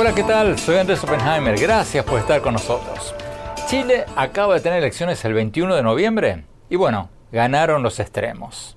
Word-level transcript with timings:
Hola, 0.00 0.14
¿qué 0.14 0.22
tal? 0.22 0.56
Soy 0.58 0.76
Andrés 0.76 1.02
Oppenheimer. 1.02 1.58
Gracias 1.58 2.04
por 2.04 2.20
estar 2.20 2.40
con 2.40 2.52
nosotros. 2.52 3.14
Chile 3.66 4.04
acaba 4.14 4.54
de 4.54 4.60
tener 4.60 4.78
elecciones 4.78 5.24
el 5.24 5.34
21 5.34 5.74
de 5.74 5.82
noviembre 5.82 6.44
y 6.70 6.76
bueno, 6.76 7.10
ganaron 7.32 7.82
los 7.82 7.98
extremos. 7.98 8.76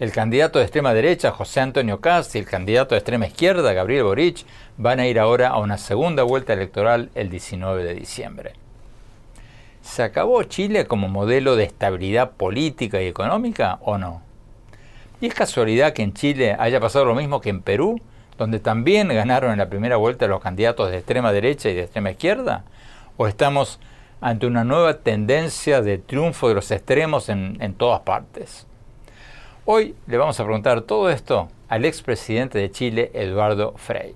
El 0.00 0.12
candidato 0.12 0.58
de 0.58 0.64
extrema 0.64 0.94
derecha, 0.94 1.30
José 1.30 1.60
Antonio 1.60 2.00
Cast, 2.00 2.34
y 2.34 2.38
el 2.38 2.46
candidato 2.46 2.94
de 2.94 3.00
extrema 3.00 3.26
izquierda, 3.26 3.74
Gabriel 3.74 4.04
Boric, 4.04 4.46
van 4.78 4.98
a 4.98 5.06
ir 5.06 5.20
ahora 5.20 5.48
a 5.48 5.58
una 5.58 5.76
segunda 5.76 6.22
vuelta 6.22 6.54
electoral 6.54 7.10
el 7.14 7.28
19 7.28 7.84
de 7.84 7.94
diciembre. 7.94 8.54
¿Se 9.82 10.04
acabó 10.04 10.44
Chile 10.44 10.86
como 10.86 11.08
modelo 11.08 11.56
de 11.56 11.64
estabilidad 11.64 12.30
política 12.30 13.02
y 13.02 13.08
económica 13.08 13.78
o 13.82 13.98
no? 13.98 14.22
¿Y 15.20 15.26
es 15.26 15.34
casualidad 15.34 15.92
que 15.92 16.02
en 16.02 16.14
Chile 16.14 16.56
haya 16.58 16.80
pasado 16.80 17.04
lo 17.04 17.16
mismo 17.16 17.40
que 17.40 17.50
en 17.50 17.62
Perú, 17.62 18.00
donde 18.38 18.60
también 18.60 19.08
ganaron 19.08 19.50
en 19.50 19.58
la 19.58 19.68
primera 19.68 19.96
vuelta 19.96 20.28
los 20.28 20.40
candidatos 20.40 20.90
de 20.90 20.98
extrema 20.98 21.32
derecha 21.32 21.68
y 21.68 21.74
de 21.74 21.82
extrema 21.82 22.12
izquierda? 22.12 22.64
¿O 23.16 23.26
estamos 23.26 23.80
ante 24.20 24.46
una 24.46 24.62
nueva 24.62 24.98
tendencia 24.98 25.82
de 25.82 25.98
triunfo 25.98 26.48
de 26.48 26.54
los 26.54 26.70
extremos 26.70 27.28
en, 27.28 27.58
en 27.60 27.74
todas 27.74 28.00
partes? 28.02 28.66
Hoy 29.64 29.96
le 30.06 30.16
vamos 30.16 30.38
a 30.38 30.44
preguntar 30.44 30.82
todo 30.82 31.10
esto 31.10 31.48
al 31.68 31.84
expresidente 31.84 32.58
de 32.58 32.70
Chile, 32.70 33.10
Eduardo 33.14 33.74
Frei. 33.76 34.14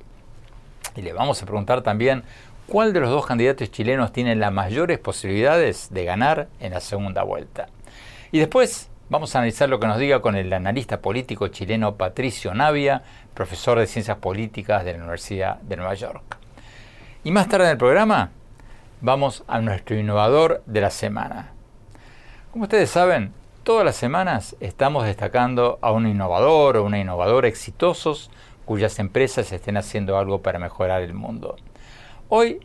Y 0.94 1.02
le 1.02 1.12
vamos 1.12 1.42
a 1.42 1.44
preguntar 1.44 1.82
también 1.82 2.22
cuál 2.67 2.92
de 2.92 3.00
los 3.00 3.11
dos 3.11 3.27
candidatos 3.27 3.70
chilenos 3.70 4.12
tiene 4.12 4.34
las 4.34 4.53
mayores 4.53 4.98
posibilidades 4.98 5.89
de 5.91 6.05
ganar 6.05 6.48
en 6.61 6.72
la 6.72 6.81
segunda 6.81 7.22
vuelta. 7.22 7.69
Y 8.33 8.39
después 8.39 8.91
vamos 9.09 9.34
a 9.34 9.39
analizar 9.39 9.69
lo 9.69 9.78
que 9.78 9.86
nos 9.86 9.98
diga 9.98 10.20
con 10.20 10.34
el 10.34 10.53
analista 10.53 11.00
político 11.00 11.48
chileno 11.48 11.97
Patricio 11.97 12.55
Navia, 12.55 13.03
profesor 13.34 13.78
de 13.78 13.87
Ciencias 13.87 14.19
Políticas 14.19 14.84
de 14.84 14.92
la 14.92 14.98
Universidad 14.98 15.61
de 15.61 15.77
Nueva 15.77 15.94
York. 15.94 16.39
Y 17.22 17.31
más 17.31 17.48
tarde 17.48 17.67
en 17.67 17.72
el 17.72 17.78
programa 17.78 18.31
vamos 19.00 19.44
a 19.47 19.61
nuestro 19.61 19.97
innovador 19.97 20.62
de 20.67 20.81
la 20.81 20.91
semana. 20.91 21.53
Como 22.50 22.64
ustedes 22.64 22.91
saben, 22.91 23.33
todas 23.62 23.84
las 23.84 23.97
semanas 23.97 24.56
estamos 24.59 25.05
destacando 25.05 25.78
a 25.83 25.92
un 25.92 26.06
innovador 26.06 26.77
o 26.77 26.84
una 26.84 26.98
innovadora 26.98 27.47
exitosos 27.47 28.31
cuyas 28.64 28.98
empresas 28.98 29.53
estén 29.53 29.77
haciendo 29.77 30.19
algo 30.19 30.42
para 30.42 30.59
mejorar 30.59 31.03
el 31.03 31.14
mundo. 31.14 31.56
Hoy 32.28 32.58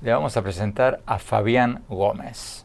le 0.00 0.12
vamos 0.12 0.36
a 0.36 0.42
presentar 0.42 1.00
a 1.04 1.18
Fabián 1.18 1.82
Gómez. 1.88 2.64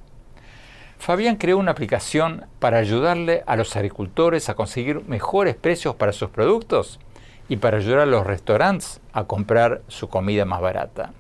Fabián 1.00 1.38
creó 1.38 1.58
una 1.58 1.72
aplicación 1.72 2.46
para 2.60 2.78
ayudarle 2.78 3.44
a 3.48 3.56
los 3.56 3.76
agricultores 3.76 4.50
a 4.50 4.54
conseguir 4.54 5.04
mejores 5.08 5.56
precios 5.56 5.96
para 5.96 6.14
sus 6.14 6.30
productos 6.30 7.00
y 7.50 7.58
para 7.58 7.78
ayudar 7.78 8.02
a 8.02 8.06
los 8.06 8.28
restaurantes 8.28 9.02
a 9.14 9.24
comprar 9.24 9.82
su 9.88 10.10
comida 10.10 10.46
más 10.46 10.62
barata. 10.62 11.14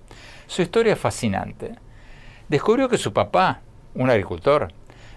Su 0.45 0.61
historia 0.61 0.93
es 0.93 0.99
fascinante. 0.99 1.73
Descubrió 2.47 2.87
que 2.87 2.99
su 2.99 3.11
papá, 3.11 3.61
un 3.95 4.11
agricultor, 4.11 4.71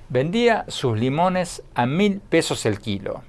vendía 0.08 0.64
sus 0.68 0.98
limones 0.98 1.62
a 1.74 1.84
mil 1.84 2.20
pesos 2.20 2.64
el 2.64 2.80
kilo 2.80 3.22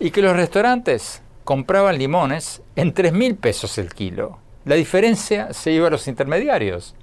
y 0.00 0.10
que 0.10 0.20
los 0.20 0.34
restaurantes 0.34 1.22
compraban 1.44 1.96
limones 1.96 2.60
en 2.74 2.92
tres 2.92 3.12
mil 3.12 3.36
pesos 3.36 3.78
el 3.78 3.94
kilo. 3.94 4.38
La 4.66 4.74
diferencia 4.74 5.54
se 5.54 5.72
iba 5.72 5.86
a 5.86 5.90
los 5.90 6.06
intermediarios. 6.06 6.94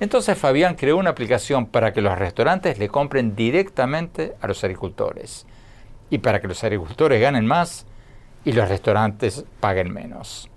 Entonces 0.00 0.36
Fabián 0.36 0.74
creó 0.74 0.96
una 0.96 1.10
aplicación 1.10 1.66
para 1.66 1.92
que 1.92 2.00
los 2.00 2.18
restaurantes 2.18 2.78
le 2.78 2.88
compren 2.88 3.36
directamente 3.36 4.34
a 4.40 4.48
los 4.48 4.62
agricultores 4.64 5.46
y 6.10 6.18
para 6.18 6.40
que 6.40 6.48
los 6.48 6.62
agricultores 6.64 7.20
ganen 7.20 7.46
más 7.46 7.86
y 8.44 8.52
los 8.52 8.68
restaurantes 8.68 9.44
paguen 9.60 9.92
menos. 9.92 10.50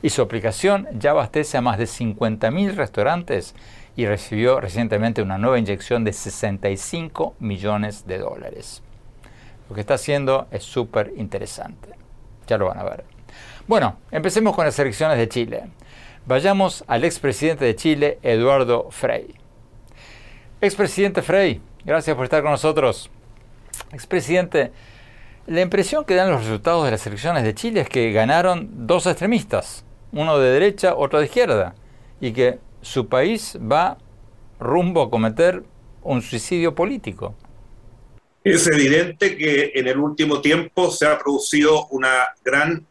Y 0.00 0.10
su 0.10 0.22
aplicación 0.22 0.86
ya 0.98 1.10
abastece 1.10 1.56
a 1.56 1.60
más 1.60 1.76
de 1.76 1.84
50.000 1.84 2.74
restaurantes 2.74 3.54
y 3.96 4.06
recibió 4.06 4.60
recientemente 4.60 5.22
una 5.22 5.38
nueva 5.38 5.58
inyección 5.58 6.04
de 6.04 6.12
65 6.12 7.34
millones 7.40 8.06
de 8.06 8.18
dólares. 8.18 8.82
Lo 9.68 9.74
que 9.74 9.80
está 9.80 9.94
haciendo 9.94 10.46
es 10.52 10.62
súper 10.62 11.12
interesante. 11.16 11.88
Ya 12.46 12.58
lo 12.58 12.66
van 12.66 12.78
a 12.78 12.84
ver. 12.84 13.13
Bueno, 13.66 13.98
empecemos 14.10 14.54
con 14.54 14.66
las 14.66 14.78
elecciones 14.78 15.16
de 15.16 15.26
Chile. 15.26 15.62
Vayamos 16.26 16.84
al 16.86 17.02
expresidente 17.02 17.64
de 17.64 17.74
Chile, 17.74 18.18
Eduardo 18.22 18.90
Frei. 18.90 19.34
Expresidente 20.60 21.22
Frei, 21.22 21.62
gracias 21.82 22.14
por 22.14 22.24
estar 22.24 22.42
con 22.42 22.50
nosotros. 22.50 23.10
Expresidente, 23.90 24.70
la 25.46 25.62
impresión 25.62 26.04
que 26.04 26.14
dan 26.14 26.30
los 26.30 26.42
resultados 26.42 26.84
de 26.84 26.90
las 26.90 27.06
elecciones 27.06 27.42
de 27.42 27.54
Chile 27.54 27.80
es 27.80 27.88
que 27.88 28.12
ganaron 28.12 28.86
dos 28.86 29.06
extremistas, 29.06 29.86
uno 30.12 30.38
de 30.38 30.50
derecha, 30.50 30.94
otro 30.94 31.20
de 31.20 31.24
izquierda, 31.24 31.74
y 32.20 32.32
que 32.32 32.58
su 32.82 33.08
país 33.08 33.58
va 33.58 33.96
rumbo 34.60 35.00
a 35.00 35.10
cometer 35.10 35.62
un 36.02 36.20
suicidio 36.20 36.74
político. 36.74 37.34
Es 38.44 38.66
evidente 38.66 39.38
que 39.38 39.72
en 39.74 39.88
el 39.88 39.98
último 39.98 40.42
tiempo 40.42 40.90
se 40.90 41.06
ha 41.06 41.18
producido 41.18 41.86
una 41.86 42.26
gran 42.44 42.86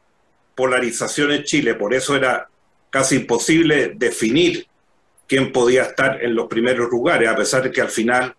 polarización 0.56 1.32
en 1.32 1.44
Chile, 1.44 1.76
por 1.76 1.94
eso 1.94 2.16
era 2.16 2.48
casi 2.90 3.18
imposible 3.18 3.94
definir 3.96 4.68
quién 5.28 5.52
podía 5.52 5.84
estar 5.84 6.24
en 6.24 6.36
los 6.36 6.48
primeros 6.48 6.90
lugares, 6.90 7.30
a 7.30 7.36
pesar 7.36 7.64
de 7.64 7.72
que 7.72 7.82
al 7.82 7.90
final 7.90 8.36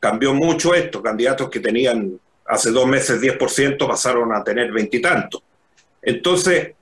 cambió 0.00 0.32
mucho 0.32 0.74
esto, 0.74 1.02
candidatos 1.02 1.50
que 1.50 1.60
tenían 1.60 2.18
hace 2.46 2.70
dos 2.70 2.86
meses 2.86 3.20
10% 3.20 3.86
pasaron 3.86 4.32
a 4.32 4.42
tener 4.42 4.72
veintitantos. 4.72 5.42
Entonces, 6.00 6.72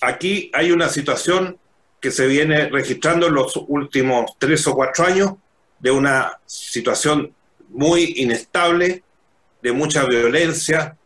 aquí 0.00 0.50
hay 0.54 0.72
una 0.72 0.88
situación 0.88 1.58
que 2.00 2.10
se 2.10 2.26
viene 2.26 2.68
registrando 2.68 3.26
en 3.26 3.34
los 3.34 3.56
últimos 3.68 4.32
tres 4.38 4.66
o 4.66 4.74
cuatro 4.74 5.04
años 5.04 5.34
de 5.78 5.90
una 5.90 6.40
situación 6.46 7.32
muy 7.68 8.14
inestable, 8.16 9.02
de 9.62 9.72
mucha 9.72 10.04
violencia, 10.04 10.96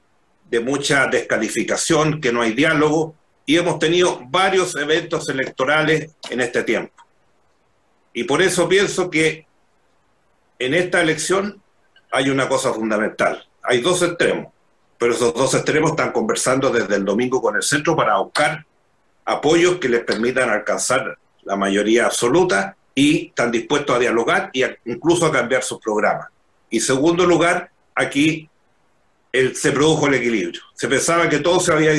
de 0.50 0.60
mucha 0.60 1.06
descalificación, 1.06 2.20
que 2.20 2.32
no 2.32 2.42
hay 2.42 2.52
diálogo, 2.52 3.14
y 3.44 3.56
hemos 3.56 3.78
tenido 3.78 4.20
varios 4.28 4.74
eventos 4.76 5.28
electorales 5.28 6.12
en 6.30 6.40
este 6.40 6.62
tiempo. 6.62 6.92
Y 8.12 8.24
por 8.24 8.42
eso 8.42 8.68
pienso 8.68 9.10
que 9.10 9.46
en 10.58 10.74
esta 10.74 11.00
elección 11.02 11.62
hay 12.10 12.30
una 12.30 12.48
cosa 12.48 12.72
fundamental. 12.72 13.46
Hay 13.62 13.80
dos 13.80 14.02
extremos, 14.02 14.52
pero 14.98 15.12
esos 15.12 15.34
dos 15.34 15.54
extremos 15.54 15.90
están 15.90 16.12
conversando 16.12 16.70
desde 16.70 16.96
el 16.96 17.04
domingo 17.04 17.42
con 17.42 17.56
el 17.56 17.62
centro 17.62 17.94
para 17.94 18.16
buscar 18.18 18.64
apoyos 19.24 19.76
que 19.76 19.88
les 19.88 20.04
permitan 20.04 20.48
alcanzar 20.48 21.18
la 21.42 21.56
mayoría 21.56 22.06
absoluta 22.06 22.76
y 22.94 23.28
están 23.28 23.50
dispuestos 23.50 23.94
a 23.94 23.98
dialogar 23.98 24.50
e 24.54 24.78
incluso 24.86 25.26
a 25.26 25.32
cambiar 25.32 25.62
sus 25.62 25.78
programas. 25.78 26.28
Y 26.70 26.80
segundo 26.80 27.26
lugar, 27.26 27.70
aquí 27.94 28.48
se 29.54 29.72
produjo 29.72 30.06
el 30.06 30.14
equilibrio. 30.14 30.62
Se 30.74 30.88
pensaba 30.88 31.28
que 31.28 31.38
todo 31.38 31.60
se 31.60 31.72
había 31.72 31.92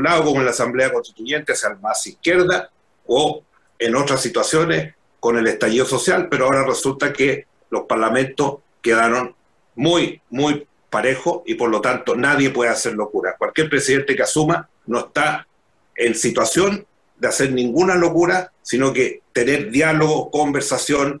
lado, 0.00 0.24
como 0.24 0.38
en 0.38 0.44
la 0.44 0.50
Asamblea 0.50 0.92
Constituyente, 0.92 1.52
hacia 1.52 1.74
más 1.74 2.06
izquierda, 2.06 2.70
o 3.06 3.42
en 3.78 3.96
otras 3.96 4.20
situaciones 4.20 4.94
con 5.20 5.38
el 5.38 5.46
estallido 5.46 5.84
social, 5.84 6.28
pero 6.28 6.44
ahora 6.46 6.64
resulta 6.64 7.12
que 7.12 7.46
los 7.70 7.82
parlamentos 7.82 8.58
quedaron 8.82 9.34
muy, 9.74 10.20
muy 10.30 10.66
parejos 10.90 11.42
y 11.46 11.54
por 11.54 11.70
lo 11.70 11.80
tanto 11.80 12.16
nadie 12.16 12.50
puede 12.50 12.70
hacer 12.70 12.94
locura. 12.94 13.36
Cualquier 13.36 13.68
presidente 13.68 14.16
que 14.16 14.22
asuma 14.22 14.68
no 14.86 15.00
está 15.00 15.46
en 15.96 16.14
situación 16.14 16.86
de 17.16 17.28
hacer 17.28 17.52
ninguna 17.52 17.96
locura, 17.96 18.52
sino 18.62 18.92
que 18.92 19.22
tener 19.32 19.70
diálogo, 19.70 20.30
conversación, 20.30 21.20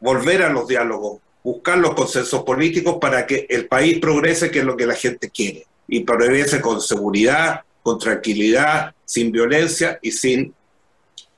volver 0.00 0.42
a 0.42 0.50
los 0.50 0.68
diálogos, 0.68 1.20
buscar 1.42 1.78
los 1.78 1.94
consensos 1.94 2.42
políticos 2.44 2.98
para 3.00 3.26
que 3.26 3.46
el 3.48 3.66
país 3.66 3.98
progrese, 3.98 4.50
que 4.50 4.60
es 4.60 4.64
lo 4.64 4.76
que 4.76 4.86
la 4.86 4.94
gente 4.94 5.30
quiere, 5.30 5.66
y 5.88 6.00
progrese 6.00 6.60
con 6.60 6.80
seguridad, 6.80 7.62
con 7.82 7.98
tranquilidad, 7.98 8.94
sin 9.04 9.32
violencia 9.32 9.98
y 10.02 10.12
sin 10.12 10.54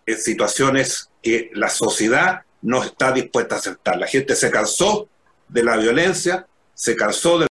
eh, 0.06 0.15
situaciones 0.17 1.11
que 1.23 1.51
la 1.55 1.69
sociedad 1.69 2.43
no 2.62 2.83
está 2.83 3.12
dispuesta 3.12 3.56
a 3.56 3.59
aceptar. 3.59 3.99
La 3.99 4.06
gente 4.06 4.37
se 4.37 4.51
cansó 4.51 5.09
de 5.49 5.62
la 5.62 5.77
violencia, 5.77 6.47
se 6.75 6.97
cansó 6.97 7.39
del 7.39 7.49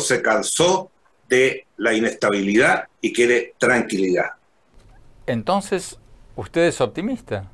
se 0.00 0.22
cansó 0.22 0.90
de 1.28 1.66
la 1.76 1.92
inestabilidad 1.92 2.88
y 3.00 3.12
quiere 3.12 3.54
tranquilidad. 3.58 4.32
Entonces, 5.26 5.98
¿usted 6.36 6.62
es 6.62 6.80
optimista? 6.80 7.50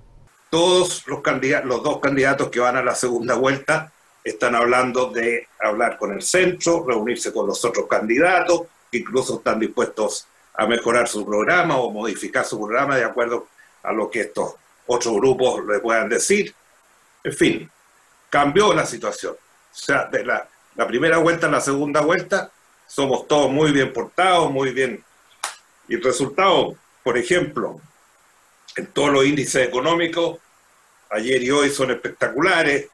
Todos 0.50 1.06
los, 1.06 1.22
candidatos, 1.22 1.68
los 1.68 1.82
dos 1.82 2.00
candidatos 2.00 2.50
que 2.50 2.60
van 2.60 2.76
a 2.76 2.82
la 2.82 2.94
segunda 2.94 3.34
vuelta 3.34 3.92
están 4.30 4.54
hablando 4.54 5.10
de 5.10 5.48
hablar 5.60 5.98
con 5.98 6.12
el 6.12 6.22
centro, 6.22 6.84
reunirse 6.86 7.32
con 7.32 7.46
los 7.46 7.64
otros 7.64 7.86
candidatos, 7.86 8.62
incluso 8.92 9.38
están 9.38 9.58
dispuestos 9.58 10.26
a 10.54 10.66
mejorar 10.66 11.08
su 11.08 11.24
programa 11.24 11.76
o 11.78 11.90
modificar 11.90 12.44
su 12.44 12.58
programa 12.58 12.96
de 12.96 13.04
acuerdo 13.04 13.46
a 13.82 13.92
lo 13.92 14.10
que 14.10 14.20
estos 14.20 14.54
otros 14.86 15.14
grupos 15.14 15.64
le 15.66 15.78
puedan 15.78 16.08
decir. 16.08 16.54
En 17.22 17.32
fin, 17.32 17.70
cambió 18.30 18.72
la 18.72 18.86
situación. 18.86 19.34
O 19.34 19.76
sea, 19.76 20.06
de 20.06 20.24
la, 20.24 20.48
la 20.74 20.86
primera 20.86 21.18
vuelta 21.18 21.46
a 21.46 21.50
la 21.50 21.60
segunda 21.60 22.00
vuelta, 22.00 22.50
somos 22.86 23.28
todos 23.28 23.50
muy 23.50 23.70
bien 23.70 23.92
portados, 23.92 24.50
muy 24.50 24.72
bien. 24.72 25.04
Y 25.88 25.94
el 25.94 26.02
resultado, 26.02 26.74
por 27.02 27.16
ejemplo, 27.16 27.80
en 28.76 28.86
todos 28.86 29.10
los 29.10 29.24
índices 29.24 29.66
económicos, 29.66 30.38
ayer 31.10 31.42
y 31.42 31.50
hoy 31.50 31.70
son 31.70 31.90
espectaculares, 31.90 32.88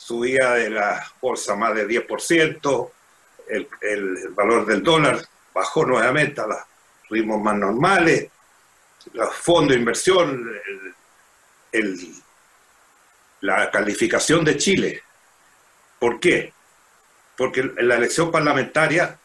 subida 0.00 0.54
de 0.54 0.70
la 0.70 1.06
bolsa 1.20 1.54
más 1.54 1.74
de 1.74 1.86
10%, 1.86 2.90
el, 3.48 3.68
el 3.82 4.28
valor 4.30 4.64
del 4.64 4.82
dólar 4.82 5.20
bajó 5.52 5.84
nuevamente 5.84 6.40
a 6.40 6.46
los 6.46 6.58
ritmos 7.10 7.40
más 7.42 7.56
normales, 7.56 8.30
los 9.12 9.34
fondos 9.34 9.74
de 9.74 9.80
inversión, 9.80 10.50
el, 11.72 12.14
la 13.42 13.70
calificación 13.70 14.44
de 14.44 14.56
Chile. 14.56 15.02
¿Por 15.98 16.18
qué? 16.18 16.54
Porque 17.36 17.60
en 17.60 17.86
la 17.86 17.96
elección 17.96 18.30
parlamentaria 18.30 19.18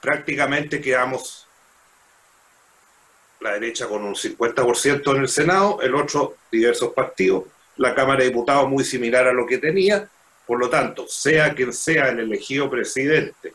prácticamente 0.00 0.80
quedamos 0.80 1.46
la 3.40 3.52
derecha 3.52 3.86
con 3.86 4.04
un 4.04 4.14
50% 4.14 5.14
en 5.14 5.20
el 5.20 5.28
Senado, 5.28 5.82
el 5.82 5.94
otro 5.94 6.38
diversos 6.50 6.94
partidos, 6.94 7.44
la 7.76 7.94
Cámara 7.94 8.20
de 8.20 8.30
Diputados 8.30 8.68
muy 8.68 8.84
similar 8.84 9.26
a 9.26 9.32
lo 9.32 9.46
que 9.46 9.58
tenía, 9.58 10.08
por 10.46 10.58
lo 10.58 10.68
tanto, 10.68 11.06
sea 11.08 11.54
quien 11.54 11.72
sea 11.72 12.08
el 12.08 12.20
elegido 12.20 12.70
presidente 12.70 13.54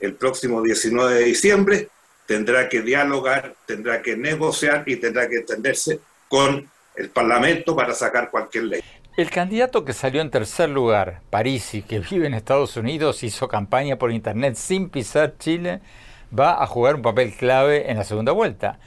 el 0.00 0.14
próximo 0.14 0.62
19 0.62 1.14
de 1.14 1.24
diciembre, 1.24 1.88
tendrá 2.26 2.68
que 2.68 2.80
dialogar, 2.80 3.54
tendrá 3.66 4.02
que 4.02 4.16
negociar 4.16 4.84
y 4.86 4.96
tendrá 4.96 5.28
que 5.28 5.36
entenderse 5.36 6.00
con 6.28 6.68
el 6.96 7.10
Parlamento 7.10 7.76
para 7.76 7.94
sacar 7.94 8.30
cualquier 8.30 8.64
ley. 8.64 8.80
El 9.16 9.30
candidato 9.30 9.84
que 9.84 9.92
salió 9.92 10.22
en 10.22 10.30
tercer 10.30 10.70
lugar, 10.70 11.20
Parisi, 11.30 11.82
que 11.82 11.98
vive 11.98 12.26
en 12.26 12.34
Estados 12.34 12.76
Unidos, 12.76 13.22
hizo 13.22 13.48
campaña 13.48 13.96
por 13.96 14.10
Internet 14.10 14.54
sin 14.54 14.88
pisar 14.88 15.36
Chile, 15.38 15.80
va 16.36 16.62
a 16.62 16.66
jugar 16.66 16.94
un 16.94 17.02
papel 17.02 17.34
clave 17.34 17.90
en 17.90 17.98
la 17.98 18.04
segunda 18.04 18.32
vuelta. 18.32 18.78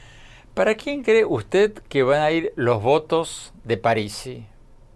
¿Para 0.54 0.76
quién 0.76 1.04
cree 1.04 1.26
usted 1.26 1.74
que 1.90 2.04
van 2.04 2.22
a 2.22 2.32
ir 2.32 2.54
los 2.56 2.82
votos 2.82 3.54
de 3.64 3.78
Parisi? 3.78 4.46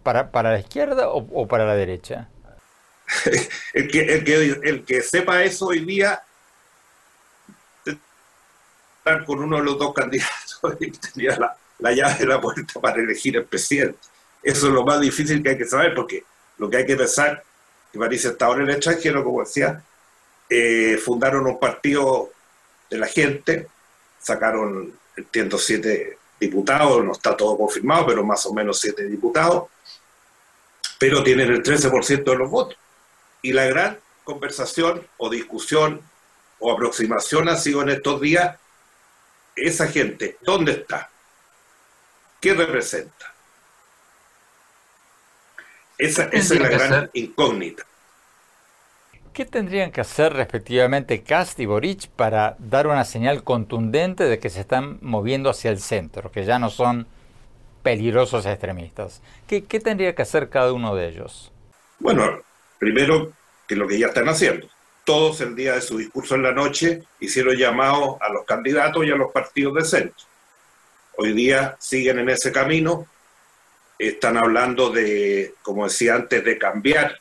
¿Para, 0.07 0.31
para 0.31 0.53
la 0.53 0.59
izquierda 0.59 1.09
o, 1.09 1.47
para 1.49 1.65
la 1.65 1.75
derecha? 1.75 2.29
el, 3.73 3.91
que, 3.91 3.99
el, 4.03 4.23
que, 4.23 4.35
el 4.63 4.85
que 4.85 5.01
sepa 5.01 5.43
eso 5.43 5.65
hoy 5.65 5.83
día 5.83 6.23
con 9.25 9.39
uno 9.39 9.57
de 9.57 9.63
los 9.63 9.77
dos 9.77 9.93
candidatos 9.93 10.77
y 10.79 10.91
tenía 10.91 11.37
la, 11.37 11.57
la 11.79 11.91
llave 11.91 12.19
de 12.19 12.25
la 12.25 12.39
puerta 12.39 12.79
para 12.79 13.01
elegir 13.01 13.35
el 13.35 13.43
presidente. 13.43 13.99
Eso 14.41 14.67
es 14.67 14.73
lo 14.73 14.85
más 14.85 15.01
difícil 15.01 15.43
que 15.43 15.49
hay 15.49 15.57
que 15.57 15.65
saber, 15.65 15.93
porque 15.93 16.23
lo 16.57 16.69
que 16.69 16.77
hay 16.77 16.85
que 16.85 16.95
pensar, 16.95 17.43
que 17.91 17.99
París 17.99 18.23
está 18.23 18.45
ahora 18.45 18.63
en 18.63 18.69
el 18.69 18.75
extranjero, 18.75 19.25
como 19.25 19.41
decía, 19.41 19.83
eh, 20.49 20.97
fundaron 21.03 21.45
un 21.47 21.59
partido 21.59 22.31
de 22.89 22.97
la 22.97 23.07
gente, 23.07 23.67
sacaron, 24.21 24.89
entiendo, 25.17 25.57
siete 25.57 26.17
diputados, 26.39 27.03
no 27.03 27.11
está 27.11 27.35
todo 27.35 27.57
confirmado, 27.57 28.05
pero 28.05 28.23
más 28.23 28.45
o 28.45 28.53
menos 28.53 28.79
siete 28.79 29.03
diputados, 29.03 29.65
pero 30.99 31.23
tienen 31.23 31.51
el 31.51 31.63
13% 31.63 32.23
de 32.23 32.35
los 32.35 32.49
votos. 32.49 32.77
Y 33.41 33.53
la 33.53 33.65
gran 33.65 33.99
conversación 34.23 35.05
o 35.17 35.29
discusión 35.29 36.01
o 36.59 36.71
aproximación 36.71 37.49
ha 37.49 37.55
sido 37.55 37.81
en 37.81 37.89
estos 37.89 38.19
días, 38.19 38.57
esa 39.55 39.87
gente, 39.87 40.37
¿dónde 40.41 40.73
está? 40.73 41.09
¿Qué 42.39 42.53
representa? 42.53 43.33
Esa, 45.97 46.25
es 46.25 46.49
la 46.51 46.69
gran 46.69 47.09
incógnita. 47.13 47.83
¿Qué 49.33 49.45
tendrían 49.45 49.91
que 49.91 50.01
hacer 50.01 50.33
respectivamente 50.33 51.21
Cast 51.23 51.59
y 51.59 51.65
Boric 51.65 52.07
para 52.09 52.55
dar 52.59 52.87
una 52.87 53.05
señal 53.05 53.43
contundente 53.43 54.23
de 54.23 54.39
que 54.39 54.49
se 54.49 54.61
están 54.61 54.97
moviendo 55.01 55.49
hacia 55.49 55.69
el 55.69 55.79
centro, 55.79 56.31
que 56.31 56.43
ya 56.43 56.59
no 56.59 56.69
son 56.69 57.07
peligrosos 57.87 58.45
extremistas? 58.45 59.21
¿Qué, 59.47 59.61
tendría 59.61 60.13
que 60.13 60.21
hacer 60.21 60.49
cada 60.49 60.73
uno 60.73 60.93
de 60.93 61.07
ellos? 61.07 61.53
Bueno, 61.99 62.41
primero 62.77 63.31
que 63.65 63.77
lo 63.77 63.87
que 63.87 63.97
ya 63.97 64.07
están 64.07 64.27
haciendo. 64.27 64.67
Todos 65.05 65.39
el 65.39 65.55
día 65.55 65.75
de 65.75 65.81
su 65.81 65.97
discurso 65.97 66.35
en 66.35 66.43
la 66.43 66.51
noche 66.51 67.03
hicieron 67.21 67.55
llamado 67.55 68.17
a 68.21 68.27
los 68.27 68.43
candidatos 68.43 69.05
y 69.05 69.11
a 69.11 69.15
los 69.15 69.31
partidos 69.31 69.75
de 69.75 69.85
centro. 69.85 70.25
Hoy 71.15 71.31
día 71.31 71.77
siguen 71.79 72.19
en 72.19 72.27
ese 72.27 72.51
camino, 72.51 73.07
están 73.97 74.35
hablando 74.35 74.89
de, 74.89 75.53
como 75.61 75.85
decía 75.85 76.15
antes, 76.15 76.43
de 76.43 76.57
cambiar 76.57 77.17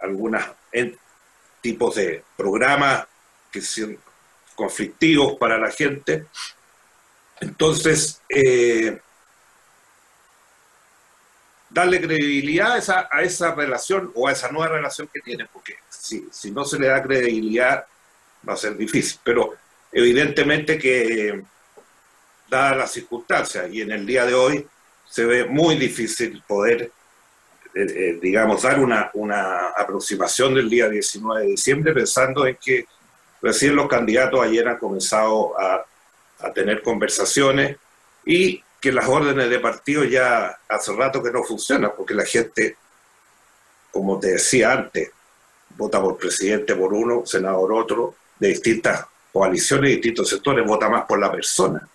algunos 0.00 0.44
tipos 1.60 1.96
de 1.96 2.22
programas 2.36 3.04
que 3.50 3.60
son 3.62 3.98
conflictivos 4.54 5.34
para 5.40 5.58
la 5.58 5.72
gente. 5.72 6.26
Entonces, 7.40 8.22
eh, 8.28 9.00
darle 11.70 12.00
credibilidad 12.00 12.72
a 13.10 13.22
esa, 13.22 13.54
relación 13.54 14.10
o 14.14 14.28
a 14.28 14.32
esa 14.32 14.50
nueva 14.50 14.76
relación 14.76 15.08
que 15.12 15.20
tienen, 15.20 15.48
porque 15.52 15.74
si, 15.88 16.26
si 16.30 16.50
no 16.50 16.64
se 16.64 16.78
le 16.78 16.88
da 16.88 17.02
credibilidad 17.02 17.86
va 18.48 18.54
a 18.54 18.56
ser 18.56 18.76
difícil. 18.76 19.20
Pero 19.22 19.54
evidentemente 19.92 20.78
que, 20.78 21.42
dadas 22.48 22.76
las 22.76 22.92
circunstancias, 22.92 23.68
y 23.70 23.82
en 23.82 23.92
el 23.92 24.06
día 24.06 24.24
de 24.24 24.34
hoy, 24.34 24.66
se 25.06 25.24
ve 25.24 25.44
muy 25.44 25.76
difícil 25.76 26.42
poder, 26.46 26.90
eh, 27.74 27.86
eh, 27.88 28.18
digamos, 28.20 28.62
dar 28.62 28.80
una, 28.80 29.10
una 29.14 29.68
aproximación 29.68 30.54
del 30.54 30.68
día 30.68 30.88
19 30.88 31.42
de 31.42 31.48
diciembre 31.48 31.92
pensando 31.92 32.46
en 32.46 32.56
que 32.56 32.86
recién 33.42 33.76
los 33.76 33.88
candidatos 33.88 34.40
ayer 34.42 34.66
han 34.68 34.78
comenzado 34.78 35.58
a, 35.58 35.84
a 36.40 36.52
tener 36.52 36.82
conversaciones 36.82 37.76
y 38.24 38.62
que 38.80 38.92
las 38.92 39.08
órdenes 39.08 39.50
de 39.50 39.58
partido 39.58 40.04
ya 40.04 40.58
hace 40.68 40.92
rato 40.92 41.22
que 41.22 41.32
no 41.32 41.42
funcionan, 41.42 41.92
porque 41.96 42.14
la 42.14 42.24
gente, 42.24 42.76
como 43.90 44.18
te 44.20 44.28
decía 44.28 44.72
antes, 44.72 45.10
vota 45.76 46.00
por 46.00 46.16
presidente 46.16 46.74
por 46.74 46.92
uno, 46.92 47.26
senador 47.26 47.72
otro, 47.72 48.14
de 48.38 48.48
distintas 48.48 49.04
coaliciones, 49.32 49.90
distintos 49.90 50.28
sectores, 50.28 50.66
vota 50.66 50.88
más 50.88 51.04
por 51.06 51.18
la 51.18 51.30
persona. 51.30 51.88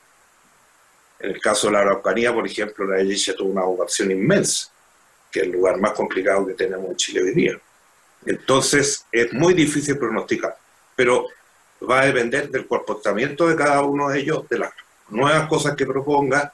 En 1.19 1.31
el 1.31 1.39
caso 1.39 1.67
de 1.67 1.73
la 1.73 1.79
Araucanía, 1.79 2.33
por 2.33 2.45
ejemplo, 2.45 2.85
la 2.85 3.01
iglesia 3.01 3.35
tuvo 3.35 3.51
una 3.51 3.63
vocación 3.63 4.11
inmensa, 4.11 4.69
que 5.31 5.39
es 5.39 5.45
el 5.45 5.51
lugar 5.51 5.79
más 5.79 5.93
complicado 5.93 6.45
que 6.45 6.53
tenemos 6.53 6.89
en 6.89 6.95
Chile 6.97 7.21
hoy 7.21 7.33
día. 7.33 7.59
Entonces, 8.25 9.05
es 9.11 9.31
muy 9.33 9.53
difícil 9.53 9.97
pronosticar, 9.97 10.57
pero 10.95 11.27
va 11.89 12.01
a 12.01 12.05
depender 12.05 12.49
del 12.49 12.67
comportamiento 12.67 13.47
de 13.47 13.55
cada 13.55 13.81
uno 13.83 14.09
de 14.09 14.19
ellos, 14.19 14.47
de 14.49 14.59
las 14.59 14.73
nuevas 15.09 15.47
cosas 15.47 15.75
que 15.75 15.85
proponga, 15.85 16.53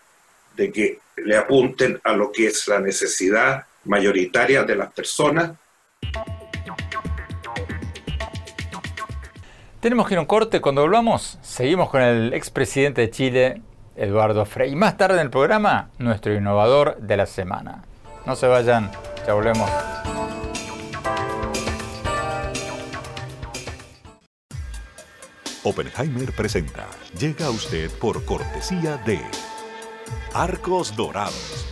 de 0.55 0.71
que 0.71 0.99
le 1.17 1.37
apunten 1.37 1.99
a 2.03 2.13
lo 2.13 2.31
que 2.31 2.47
es 2.47 2.67
la 2.67 2.79
necesidad 2.79 3.65
mayoritaria 3.85 4.63
de 4.63 4.75
las 4.75 4.91
personas. 4.91 5.51
Tenemos 9.79 10.07
que 10.07 10.13
ir 10.13 10.17
a 10.17 10.21
un 10.21 10.27
corte. 10.27 10.59
Cuando 10.59 10.81
volvamos, 10.81 11.39
seguimos 11.41 11.89
con 11.89 12.01
el 12.01 12.33
expresidente 12.33 13.01
de 13.01 13.09
Chile, 13.09 13.61
Eduardo 13.95 14.45
Frei. 14.45 14.71
Y 14.71 14.75
más 14.75 14.97
tarde 14.97 15.15
en 15.15 15.21
el 15.21 15.29
programa, 15.29 15.89
nuestro 15.97 16.33
innovador 16.33 16.97
de 16.97 17.17
la 17.17 17.25
semana. 17.25 17.83
No 18.25 18.35
se 18.35 18.47
vayan, 18.47 18.91
ya 19.25 19.33
volvemos. 19.33 19.69
Oppenheimer 25.63 26.31
presenta. 26.33 26.87
Llega 27.17 27.45
a 27.45 27.49
usted 27.51 27.91
por 27.99 28.23
cortesía 28.25 28.97
de 29.05 29.19
Arcos 30.33 30.95
Dorados. 30.95 31.65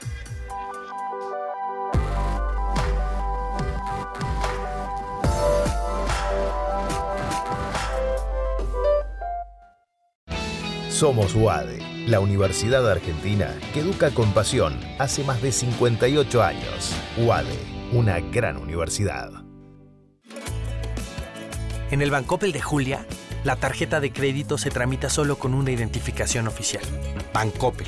Somos 10.90 11.36
UADE 11.36 11.88
la 12.08 12.22
Universidad 12.22 12.90
Argentina 12.90 13.54
que 13.74 13.82
educa 13.82 14.12
con 14.12 14.32
pasión 14.32 14.80
hace 14.98 15.26
más 15.26 15.42
de 15.42 15.52
58 15.52 16.42
años. 16.42 16.96
UADE, 17.18 17.60
una 17.92 18.22
gran 18.22 18.56
universidad. 18.56 19.30
En 21.92 22.02
el 22.02 22.10
Bancoppel 22.10 22.54
de 22.54 22.62
Julia, 22.62 23.06
la 23.44 23.58
tarjeta 23.58 24.00
de 24.00 24.14
crédito 24.14 24.58
se 24.58 24.70
tramita 24.70 25.10
solo 25.10 25.38
con 25.38 25.54
una 25.54 25.72
identificación 25.72 26.48
oficial. 26.48 26.84
Bancoppel. 27.34 27.88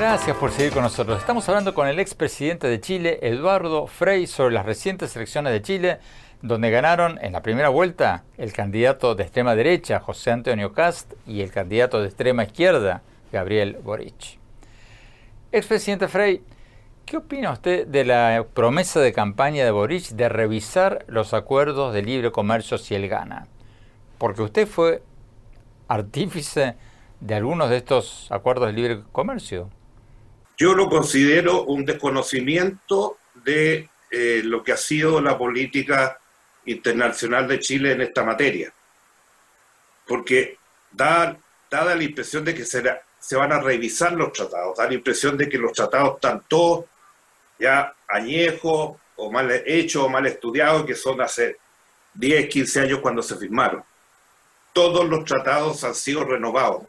Gracias 0.00 0.34
por 0.38 0.50
seguir 0.50 0.72
con 0.72 0.82
nosotros. 0.82 1.18
Estamos 1.18 1.46
hablando 1.50 1.74
con 1.74 1.86
el 1.86 1.98
expresidente 1.98 2.66
de 2.66 2.80
Chile, 2.80 3.18
Eduardo 3.20 3.86
Frei, 3.86 4.26
sobre 4.26 4.54
las 4.54 4.64
recientes 4.64 5.14
elecciones 5.14 5.52
de 5.52 5.60
Chile, 5.60 5.98
donde 6.40 6.70
ganaron 6.70 7.18
en 7.20 7.34
la 7.34 7.42
primera 7.42 7.68
vuelta 7.68 8.24
el 8.38 8.54
candidato 8.54 9.14
de 9.14 9.24
extrema 9.24 9.54
derecha, 9.54 10.00
José 10.00 10.30
Antonio 10.30 10.72
Cast, 10.72 11.12
y 11.26 11.42
el 11.42 11.52
candidato 11.52 12.00
de 12.00 12.06
extrema 12.06 12.44
izquierda, 12.44 13.02
Gabriel 13.30 13.76
Boric. 13.84 14.38
Expresidente 15.52 16.08
Frey, 16.08 16.42
¿qué 17.04 17.18
opina 17.18 17.52
usted 17.52 17.86
de 17.86 18.06
la 18.06 18.46
promesa 18.54 19.00
de 19.00 19.12
campaña 19.12 19.66
de 19.66 19.70
Boric 19.70 20.12
de 20.12 20.30
revisar 20.30 21.04
los 21.08 21.34
acuerdos 21.34 21.92
de 21.92 22.00
libre 22.00 22.32
comercio 22.32 22.78
si 22.78 22.94
él 22.94 23.06
gana? 23.06 23.48
Porque 24.16 24.40
usted 24.40 24.66
fue 24.66 25.02
artífice 25.88 26.76
de 27.20 27.34
algunos 27.34 27.68
de 27.68 27.76
estos 27.76 28.28
acuerdos 28.30 28.68
de 28.68 28.72
libre 28.72 29.02
comercio. 29.12 29.68
Yo 30.60 30.74
lo 30.74 30.90
considero 30.90 31.64
un 31.64 31.86
desconocimiento 31.86 33.16
de 33.32 33.88
eh, 34.10 34.42
lo 34.44 34.62
que 34.62 34.72
ha 34.72 34.76
sido 34.76 35.18
la 35.18 35.38
política 35.38 36.20
internacional 36.66 37.48
de 37.48 37.60
Chile 37.60 37.92
en 37.92 38.02
esta 38.02 38.24
materia. 38.24 38.70
Porque 40.06 40.58
da, 40.90 41.34
da 41.70 41.94
la 41.94 42.02
impresión 42.02 42.44
de 42.44 42.54
que 42.54 42.66
se, 42.66 42.82
se 43.18 43.36
van 43.36 43.52
a 43.52 43.60
revisar 43.60 44.12
los 44.12 44.34
tratados, 44.34 44.76
da 44.76 44.86
la 44.86 44.92
impresión 44.92 45.38
de 45.38 45.48
que 45.48 45.56
los 45.56 45.72
tratados 45.72 46.16
están 46.16 46.44
todos 46.46 46.84
ya 47.58 47.94
añejos 48.06 48.98
o 49.16 49.32
mal 49.32 49.50
hechos 49.64 50.04
o 50.04 50.10
mal 50.10 50.26
estudiados, 50.26 50.84
que 50.84 50.94
son 50.94 51.22
hace 51.22 51.56
10, 52.12 52.50
15 52.50 52.80
años 52.80 52.98
cuando 52.98 53.22
se 53.22 53.36
firmaron. 53.36 53.82
Todos 54.74 55.08
los 55.08 55.24
tratados 55.24 55.82
han 55.84 55.94
sido 55.94 56.22
renovados. 56.22 56.82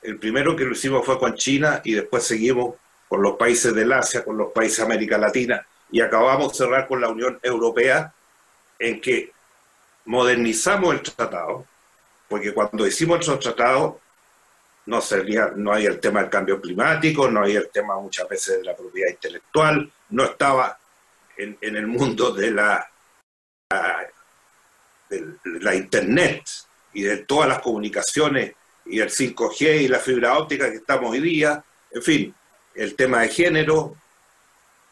El 0.00 0.16
primero 0.16 0.54
que 0.54 0.64
lo 0.64 0.74
hicimos 0.74 1.04
fue 1.04 1.18
con 1.18 1.34
China 1.34 1.80
y 1.82 1.94
después 1.94 2.22
seguimos 2.22 2.76
con 3.10 3.22
los 3.22 3.36
países 3.36 3.74
del 3.74 3.92
Asia, 3.92 4.24
con 4.24 4.38
los 4.38 4.52
países 4.52 4.76
de 4.78 4.84
América 4.84 5.18
Latina 5.18 5.66
y 5.90 6.00
acabamos 6.00 6.52
de 6.52 6.58
cerrar 6.58 6.86
con 6.86 7.00
la 7.00 7.08
Unión 7.08 7.40
Europea 7.42 8.14
en 8.78 9.00
que 9.00 9.32
modernizamos 10.04 10.94
el 10.94 11.02
tratado, 11.02 11.66
porque 12.28 12.54
cuando 12.54 12.86
hicimos 12.86 13.26
el 13.26 13.38
tratado 13.40 14.00
no 14.86 15.00
sería, 15.00 15.50
no 15.56 15.72
hay 15.72 15.86
el 15.86 15.98
tema 15.98 16.20
del 16.20 16.30
cambio 16.30 16.60
climático, 16.60 17.28
no 17.28 17.42
hay 17.42 17.56
el 17.56 17.68
tema 17.70 17.98
muchas 17.98 18.28
veces 18.28 18.58
de 18.58 18.64
la 18.64 18.76
propiedad 18.76 19.10
intelectual, 19.10 19.90
no 20.10 20.22
estaba 20.22 20.78
en, 21.36 21.58
el 21.60 21.88
mundo 21.88 22.30
de 22.30 22.52
la, 22.52 22.88
de 25.08 25.34
la 25.44 25.74
internet 25.74 26.44
y 26.92 27.02
de 27.02 27.16
todas 27.18 27.48
las 27.48 27.58
comunicaciones 27.58 28.54
y 28.86 29.00
el 29.00 29.10
5G 29.10 29.82
y 29.82 29.88
la 29.88 29.98
fibra 29.98 30.38
óptica 30.38 30.70
que 30.70 30.76
estamos 30.76 31.10
hoy 31.10 31.20
día, 31.20 31.64
en 31.90 32.02
fin, 32.02 32.34
el 32.74 32.94
tema 32.94 33.22
de 33.22 33.28
género, 33.28 33.96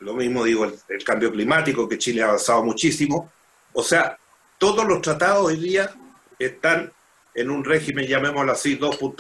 lo 0.01 0.15
mismo 0.15 0.45
digo, 0.45 0.65
el, 0.65 1.05
cambio 1.05 1.33
climático, 1.33 1.89
que 1.89 1.99
Chile 1.99 2.23
ha 2.23 2.27
avanzado 2.27 2.63
muchísimo. 2.63 3.31
O 3.73 3.83
sea, 3.83 4.17
todos 4.59 4.87
los 4.87 5.01
tratados 5.03 5.47
hoy 5.47 5.57
día 5.57 5.91
están 6.39 6.93
en 7.35 7.51
un 7.51 7.65
régimen, 7.65 8.07
llamémoslo 8.07 8.53
así, 8.53 8.79
2.0, 8.79 9.17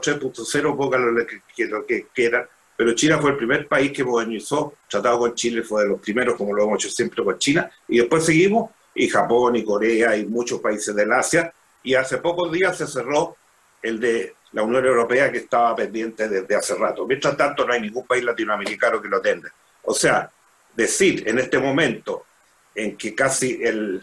3.0, 0.00 0.76
póngalo 0.76 1.12
lo 1.12 1.26
que, 1.26 1.40
que 1.86 2.06
quieran, 2.14 2.46
pero 2.76 2.94
China 2.94 3.18
fue 3.18 3.30
el 3.30 3.36
primer 3.36 3.68
país 3.68 3.92
que 3.92 4.04
modernizó, 4.04 4.74
tratado 4.88 5.20
con 5.20 5.34
Chile 5.34 5.62
fue 5.62 5.82
de 5.82 5.90
los 5.90 6.00
primeros, 6.00 6.36
como 6.36 6.52
lo 6.52 6.64
hemos 6.64 6.82
hecho 6.82 6.90
siempre 6.90 7.22
con 7.24 7.38
China, 7.38 7.70
y 7.88 7.98
después 7.98 8.24
seguimos, 8.24 8.70
y 8.94 9.08
Japón, 9.08 9.56
y 9.56 9.64
Corea, 9.64 10.16
y 10.16 10.26
muchos 10.26 10.60
países 10.60 10.94
del 10.94 11.12
Asia, 11.12 11.52
y 11.82 11.94
hace 11.94 12.18
pocos 12.18 12.52
días 12.52 12.76
se 12.76 12.86
cerró 12.86 13.36
el 13.82 14.00
de 14.00 14.34
la 14.52 14.62
Unión 14.62 14.84
Europea 14.84 15.32
que 15.32 15.38
estaba 15.38 15.74
pendiente 15.74 16.28
desde 16.28 16.54
hace 16.54 16.74
rato. 16.74 17.06
Mientras 17.06 17.36
tanto, 17.36 17.66
no 17.66 17.72
hay 17.72 17.80
ningún 17.80 18.06
país 18.06 18.22
latinoamericano 18.22 19.00
que 19.00 19.08
lo 19.08 19.20
tenga. 19.20 19.52
O 19.82 19.94
sea, 19.94 20.30
decir 20.74 21.26
en 21.26 21.38
este 21.38 21.58
momento 21.58 22.26
en 22.74 22.96
que 22.96 23.14
casi 23.14 23.62
el 23.62 24.02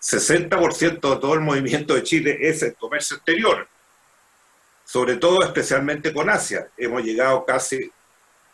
60% 0.00 1.14
de 1.14 1.20
todo 1.20 1.34
el 1.34 1.40
movimiento 1.40 1.94
de 1.94 2.02
Chile 2.02 2.38
es 2.40 2.62
el 2.62 2.74
comercio 2.74 3.16
exterior, 3.16 3.66
sobre 4.84 5.16
todo 5.16 5.42
especialmente 5.42 6.12
con 6.12 6.30
Asia. 6.30 6.68
Hemos 6.76 7.02
llegado 7.02 7.44
casi 7.44 7.90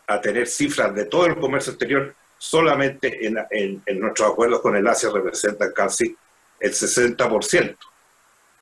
a 0.07 0.19
tener 0.19 0.47
cifras 0.47 0.93
de 0.93 1.05
todo 1.05 1.25
el 1.25 1.37
comercio 1.37 1.71
exterior, 1.71 2.13
solamente 2.37 3.25
en, 3.25 3.37
en 3.85 3.99
nuestros 3.99 4.31
acuerdos 4.31 4.61
con 4.61 4.75
el 4.75 4.85
Asia 4.85 5.09
representan 5.13 5.71
casi 5.71 6.15
el 6.59 6.73
60% 6.73 7.77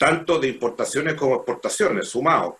tanto 0.02 0.40
de 0.40 0.48
importaciones 0.48 1.14
como 1.14 1.36
exportaciones, 1.36 2.10
sumados. 2.10 2.56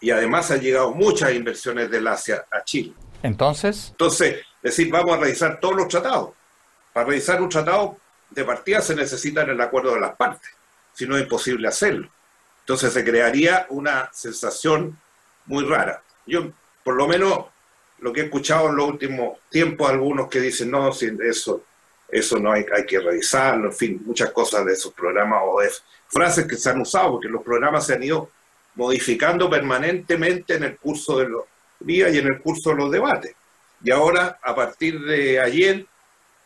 Y 0.00 0.10
además 0.10 0.50
han 0.50 0.62
llegado 0.62 0.92
muchas 0.92 1.34
inversiones 1.34 1.90
del 1.90 2.06
Asia 2.06 2.46
a 2.50 2.64
Chile. 2.64 2.94
Entonces. 3.22 3.88
Entonces, 3.90 4.38
decir, 4.62 4.90
vamos 4.90 5.14
a 5.14 5.20
revisar 5.20 5.60
todos 5.60 5.76
los 5.76 5.88
tratados. 5.88 6.30
Para 6.94 7.06
revisar 7.06 7.42
un 7.42 7.50
tratado 7.50 7.98
de 8.30 8.44
partida 8.44 8.80
se 8.80 8.94
necesita 8.94 9.42
el 9.42 9.60
acuerdo 9.60 9.92
de 9.92 10.00
las 10.00 10.16
partes, 10.16 10.48
si 10.94 11.04
no 11.06 11.18
es 11.18 11.24
imposible 11.24 11.68
hacerlo. 11.68 12.08
Entonces 12.60 12.94
se 12.94 13.04
crearía 13.04 13.66
una 13.68 14.08
sensación 14.14 14.98
muy 15.44 15.66
rara. 15.66 16.02
Yo, 16.26 16.50
por 16.82 16.94
lo 16.94 17.06
menos, 17.06 17.44
lo 17.98 18.10
que 18.10 18.22
he 18.22 18.24
escuchado 18.24 18.70
en 18.70 18.76
los 18.76 18.88
últimos 18.88 19.36
tiempos, 19.50 19.90
algunos 19.90 20.28
que 20.28 20.40
dicen, 20.40 20.70
no, 20.70 20.94
si 20.94 21.10
eso, 21.28 21.62
eso 22.12 22.38
no 22.38 22.52
hay, 22.52 22.64
que 22.86 23.00
revisarlo, 23.00 23.66
en 23.66 23.72
fin, 23.72 24.02
muchas 24.04 24.30
cosas 24.30 24.64
de 24.64 24.72
esos 24.72 24.92
programas 24.92 25.42
o 25.44 25.60
de 25.60 25.70
frases 26.08 26.46
que 26.46 26.56
se 26.56 26.70
han 26.70 26.80
usado, 26.80 27.12
porque 27.12 27.28
los 27.28 27.42
programas 27.42 27.86
se 27.86 27.94
han 27.94 28.02
ido 28.02 28.30
modificando 28.74 29.48
permanentemente 29.48 30.54
en 30.54 30.64
el 30.64 30.76
curso 30.76 31.18
de 31.18 31.28
los 31.28 31.44
días 31.78 32.12
y 32.14 32.18
en 32.18 32.26
el 32.26 32.40
curso 32.40 32.70
de 32.70 32.76
los 32.76 32.90
debates. 32.90 33.34
Y 33.82 33.90
ahora, 33.90 34.38
a 34.42 34.54
partir 34.54 35.00
de 35.00 35.40
ayer, 35.40 35.86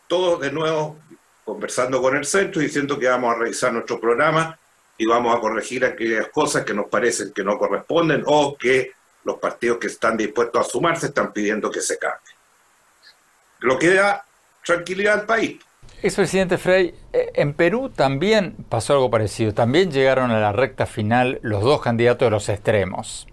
todos 0.07 0.41
de 0.41 0.53
nuevo 0.53 0.99
conversando 1.45 2.01
con 2.01 2.17
el 2.17 2.25
centro, 2.25 2.61
diciendo 2.61 2.99
que 2.99 3.09
vamos 3.09 3.35
a 3.35 3.39
revisar 3.39 3.73
nuestro 3.73 4.01
programa 4.01 4.59
y 4.97 5.07
vamos 5.07 5.37
a 5.37 5.41
corregir 5.41 5.85
aquellas 5.85 6.29
cosas 6.29 6.65
que 6.65 6.73
nos 6.73 6.87
parecen 6.87 7.33
que 7.33 7.45
no 7.45 7.59
corresponden 7.59 8.23
o 8.27 8.57
que 8.57 8.93
los 9.25 9.39
partidos 9.39 9.79
que 9.79 9.89
están 9.89 10.17
dispuestos 10.17 10.67
a 10.67 10.71
sumarse 10.71 11.07
están 11.07 11.33
pidiendo 11.33 11.71
que 11.71 11.81
se 11.81 11.99
cambie. 11.99 12.35
Lo 13.61 13.79
que 13.79 13.95
da 13.95 14.24
tranquilidad 14.65 15.21
al 15.21 15.27
país. 15.27 15.59
Expresidente 16.03 16.59
Frey, 16.59 16.95
eh, 17.13 17.33
en 17.35 17.55
Perú 17.55 17.89
también 17.89 18.57
pasó 18.69 18.93
algo 18.93 19.11
parecido. 19.11 19.55
También 19.55 19.91
llegaron 19.91 20.31
a 20.31 20.39
la 20.39 20.53
recta 20.53 20.85
final 20.87 21.39
los 21.43 21.63
dos 21.63 21.81
candidatos 21.81 22.27
de 22.27 22.31
los 22.31 22.49
extremos. 22.51 23.27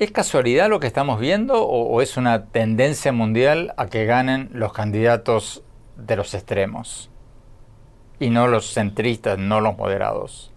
¿Es 0.00 0.10
casualidad 0.10 0.70
lo 0.70 0.80
que 0.80 0.86
estamos 0.86 1.20
viendo 1.20 1.62
o, 1.62 2.00
es 2.00 2.16
una 2.16 2.46
tendencia 2.46 3.12
mundial 3.12 3.74
a 3.76 3.86
que 3.86 4.06
ganen 4.06 4.48
los 4.52 4.72
candidatos 4.72 5.62
de 5.96 6.16
los 6.16 6.32
extremos 6.32 7.10
y 8.18 8.30
no 8.30 8.48
los 8.48 8.72
centristas, 8.72 9.38
no 9.38 9.60
los 9.60 9.76
moderados? 9.76 10.52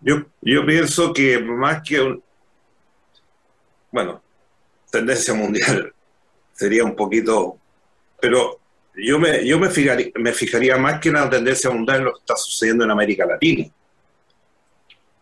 Yo, 0.00 0.24
yo 0.42 0.66
pienso 0.66 1.12
que 1.12 1.38
más 1.38 1.80
que 1.82 2.00
un... 2.00 2.22
Bueno, 3.92 4.20
tendencia 4.90 5.32
mundial 5.32 5.94
sería 6.52 6.84
un 6.84 6.96
poquito... 6.96 7.56
Pero 8.24 8.58
yo 8.94 9.18
me, 9.18 9.46
yo 9.46 9.58
me, 9.58 9.68
fijaría, 9.68 10.78
más 10.78 10.98
que 10.98 11.10
en 11.10 11.16
la 11.16 11.28
tendencia 11.28 11.68
mundial 11.68 11.98
en 11.98 12.04
lo 12.06 12.14
que 12.14 12.20
está 12.20 12.34
sucediendo 12.34 12.82
en 12.82 12.90
América 12.90 13.26
Latina. 13.26 13.66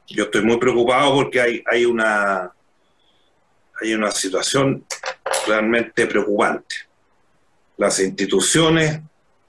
Yo 0.07 0.23
estoy 0.23 0.43
muy 0.43 0.57
preocupado 0.59 1.13
porque 1.15 1.41
hay, 1.41 1.65
hay, 1.67 1.85
una, 1.85 2.53
hay 3.81 3.95
una 3.95 4.13
situación 4.13 4.87
realmente 5.49 6.07
preocupante. 6.07 6.77
Las 7.77 7.99
instituciones 7.99 9.01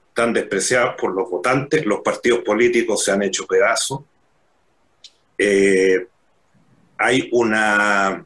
están 0.08 0.34
despreciadas 0.34 0.96
por 1.00 1.14
los 1.14 1.30
votantes, 1.30 1.86
los 1.86 2.00
partidos 2.00 2.40
políticos 2.40 3.06
se 3.06 3.12
han 3.12 3.22
hecho 3.22 3.46
pedazos. 3.46 4.02
Eh, 5.38 6.08
hay 6.98 7.30
una 7.32 8.26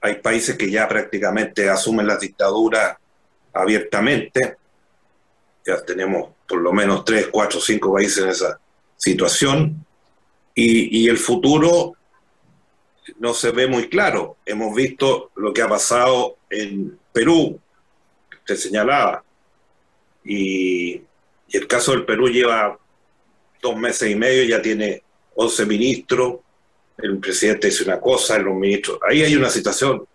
hay 0.00 0.14
países 0.14 0.56
que 0.56 0.70
ya 0.70 0.88
prácticamente 0.88 1.68
asumen 1.68 2.06
la 2.06 2.16
dictadura 2.16 2.98
abiertamente. 3.54 4.56
Ya 5.66 5.82
tenemos 5.84 6.30
por 6.46 6.60
lo 6.60 6.72
menos 6.72 7.04
tres, 7.04 7.28
cuatro, 7.28 7.60
cinco 7.60 7.94
países 7.94 8.22
en 8.22 8.30
esa 8.30 8.60
situación. 8.96 9.84
Y, 10.54 11.08
el 11.08 11.18
futuro 11.18 11.94
no 13.18 13.34
se 13.34 13.50
ve 13.50 13.66
muy 13.66 13.88
claro. 13.88 14.36
Hemos 14.46 14.74
visto 14.74 15.30
lo 15.36 15.52
que 15.52 15.62
ha 15.62 15.68
pasado 15.68 16.36
en 16.50 16.98
Perú, 17.12 17.60
que 18.30 18.36
usted 18.36 18.56
señalaba. 18.56 19.24
Y, 20.24 21.02
y 21.48 21.56
el 21.56 21.66
caso 21.66 21.92
del 21.92 22.04
Perú 22.04 22.28
lleva 22.28 22.78
dos 23.60 23.76
meses 23.76 24.10
y 24.10 24.14
medio, 24.14 24.44
ya 24.44 24.62
tiene 24.62 25.02
11 25.34 25.66
ministros, 25.66 26.36
el 26.98 27.18
presidente 27.18 27.68
dice 27.68 27.84
una 27.84 28.00
cosa, 28.00 28.38
los 28.38 28.54
ministros. 28.54 28.98
Ahí 29.08 29.22
hay 29.22 29.34
una 29.34 29.50
situación 29.50 30.06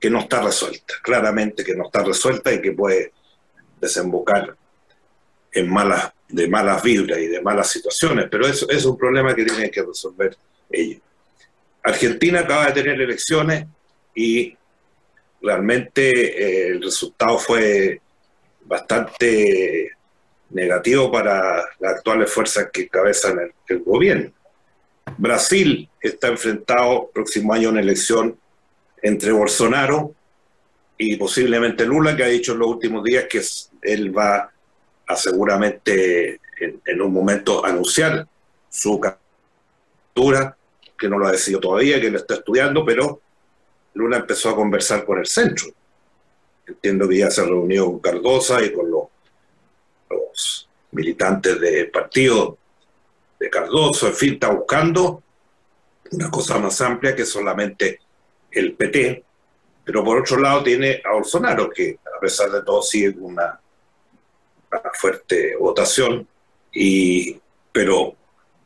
que 0.00 0.10
no 0.10 0.20
está 0.20 0.42
resuelta, 0.42 0.94
claramente 1.02 1.64
que 1.64 1.74
no 1.74 1.86
está 1.86 2.04
resuelta 2.04 2.52
y 2.52 2.60
que 2.60 2.72
puede 2.72 3.12
desembocar 3.80 4.56
en 5.52 5.70
malas, 5.70 6.12
de 6.28 6.48
malas 6.48 6.82
vibras 6.82 7.18
y 7.18 7.26
de 7.26 7.40
malas 7.40 7.70
situaciones, 7.70 8.26
pero 8.30 8.46
eso, 8.46 8.68
es 8.68 8.84
un 8.84 8.96
problema 8.96 9.34
que 9.34 9.44
tiene 9.44 9.70
que 9.70 9.82
resolver 9.82 10.36
ellos. 10.70 11.00
Argentina 11.82 12.40
acaba 12.40 12.66
de 12.66 12.82
tener 12.82 13.00
elecciones 13.00 13.66
y 14.14 14.56
realmente 15.40 16.10
eh, 16.10 16.68
el 16.68 16.82
resultado 16.82 17.38
fue 17.38 18.00
bastante 18.64 19.92
negativo 20.50 21.10
para 21.10 21.64
las 21.78 21.96
actuales 21.96 22.30
fuerzas 22.30 22.68
que 22.72 22.88
cabezan 22.88 23.38
el, 23.38 23.52
el 23.68 23.82
gobierno. 23.82 24.32
Brasil 25.16 25.88
está 26.00 26.28
enfrentado 26.28 27.10
próximo 27.12 27.52
año 27.54 27.68
a 27.68 27.72
una 27.72 27.80
elección 27.80 28.38
entre 29.02 29.32
Bolsonaro 29.32 30.14
y 30.96 31.16
posiblemente 31.16 31.86
Lula, 31.86 32.16
que 32.16 32.24
ha 32.24 32.28
dicho 32.28 32.52
en 32.52 32.58
los 32.58 32.68
últimos 32.68 33.04
días 33.04 33.26
que 33.30 33.40
él 33.82 34.16
va 34.16 34.50
a 35.06 35.16
seguramente 35.16 36.40
en, 36.58 37.00
un 37.00 37.12
momento 37.12 37.64
anunciar 37.64 38.26
su 38.68 39.00
candidatura, 39.00 40.56
que 40.98 41.08
no 41.08 41.18
lo 41.18 41.28
ha 41.28 41.32
decidido 41.32 41.60
todavía, 41.60 42.00
que 42.00 42.10
lo 42.10 42.18
está 42.18 42.34
estudiando, 42.34 42.84
pero 42.84 43.20
Lula 43.94 44.18
empezó 44.18 44.50
a 44.50 44.56
conversar 44.56 45.04
con 45.04 45.18
el 45.18 45.26
centro. 45.26 45.68
Entiendo 46.66 47.08
que 47.08 47.18
ya 47.18 47.30
se 47.30 47.44
reunió 47.44 47.86
con 47.86 48.00
Cardosa 48.00 48.62
y 48.62 48.72
con 48.72 48.90
los, 48.90 49.04
los 50.10 50.68
militantes 50.90 51.60
del 51.60 51.90
partido 51.90 52.58
de 53.38 53.48
Cardoso, 53.48 54.08
en 54.08 54.14
fin, 54.14 54.32
está 54.34 54.50
buscando 54.50 55.22
una 56.10 56.30
cosa 56.30 56.58
más 56.58 56.80
amplia 56.80 57.14
que 57.14 57.24
solamente 57.24 58.00
el 58.50 58.74
PT, 58.74 59.24
pero 59.84 60.04
por 60.04 60.18
otro 60.18 60.38
lado 60.38 60.62
tiene 60.62 61.00
a 61.04 61.12
Bolsonaro, 61.12 61.70
que 61.70 61.98
a 62.16 62.20
pesar 62.20 62.50
de 62.50 62.62
todo 62.62 62.82
sigue 62.82 63.14
con 63.14 63.24
una, 63.24 63.60
fuerte 64.94 65.56
votación, 65.56 66.26
y, 66.72 67.40
pero 67.72 68.14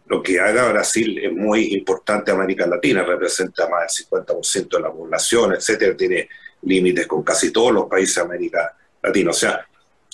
lo 0.06 0.22
que 0.22 0.40
haga 0.40 0.72
Brasil 0.72 1.18
es 1.18 1.32
muy 1.32 1.74
importante 1.74 2.32
América 2.32 2.66
Latina, 2.66 3.02
representa 3.02 3.68
más 3.68 3.96
del 3.96 4.08
50% 4.08 4.68
de 4.68 4.80
la 4.80 4.90
población, 4.90 5.54
etcétera, 5.54 5.96
tiene 5.96 6.28
límites 6.62 7.06
con 7.06 7.22
casi 7.22 7.52
todos 7.52 7.72
los 7.72 7.86
países 7.86 8.16
de 8.16 8.22
América 8.22 8.76
Latina. 9.02 9.30
O 9.30 9.34
sea, 9.34 9.66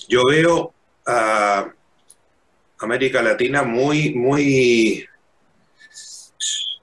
yo 0.09 0.25
veo 0.25 0.73
a 1.07 1.73
América 2.81 3.23
Latina 3.23 3.63
muy, 3.63 4.15
muy 4.15 5.09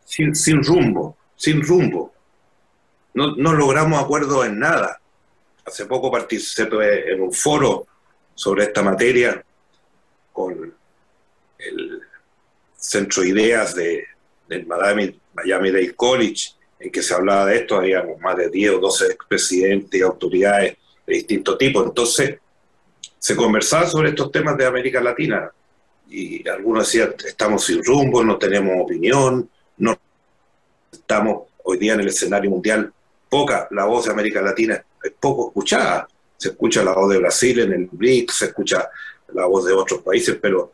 sin, 0.05 0.35
sin 0.35 0.63
rumbo, 0.63 1.17
sin 1.35 1.61
rumbo. 1.61 2.14
No, 3.15 3.35
no 3.35 3.53
logramos 3.53 4.01
acuerdo 4.01 4.45
en 4.45 4.59
nada. 4.59 4.99
Hace 5.65 5.85
poco 5.85 6.11
participé 6.11 7.11
en 7.11 7.21
un 7.21 7.33
foro 7.33 7.87
sobre 8.35 8.65
esta 8.65 8.83
materia 8.83 9.43
con 10.31 10.73
el 11.57 12.01
Centro 12.77 13.23
Ideas 13.23 13.73
de, 13.73 14.05
del 14.47 14.67
Miami, 14.67 15.19
Miami 15.33 15.71
Dade 15.71 15.95
College, 15.95 16.51
en 16.79 16.91
que 16.91 17.01
se 17.01 17.13
hablaba 17.13 17.45
de 17.45 17.57
esto, 17.57 17.77
habíamos 17.77 18.19
más 18.19 18.35
de 18.35 18.49
10 18.49 18.71
o 18.73 18.79
12 18.79 19.05
expresidentes 19.07 19.99
y 19.99 20.03
autoridades 20.03 20.77
de 21.07 21.13
distintos 21.13 21.57
tipos. 21.57 21.85
Entonces, 21.85 22.37
se 23.17 23.35
conversaba 23.35 23.87
sobre 23.87 24.09
estos 24.09 24.31
temas 24.31 24.57
de 24.57 24.65
América 24.65 25.01
Latina 25.01 25.49
y 26.09 26.47
algunos 26.47 26.85
decían, 26.85 27.15
estamos 27.25 27.63
sin 27.63 27.83
rumbo, 27.83 28.23
no 28.23 28.37
tenemos 28.37 28.73
opinión, 28.79 29.49
no 29.77 29.97
estamos 30.91 31.47
hoy 31.63 31.77
día 31.79 31.93
en 31.93 32.01
el 32.01 32.09
escenario 32.09 32.51
mundial, 32.51 32.93
poca, 33.35 33.67
la 33.71 33.83
voz 33.83 34.05
de 34.05 34.11
América 34.11 34.41
Latina 34.41 34.81
es 35.03 35.11
poco 35.19 35.49
escuchada, 35.49 36.07
se 36.37 36.49
escucha 36.49 36.81
la 36.85 36.93
voz 36.93 37.11
de 37.11 37.17
Brasil 37.17 37.59
en 37.59 37.73
el 37.73 37.89
BRICS, 37.91 38.33
se 38.33 38.45
escucha 38.45 38.89
la 39.33 39.45
voz 39.45 39.65
de 39.65 39.73
otros 39.73 40.01
países, 40.03 40.37
pero 40.41 40.71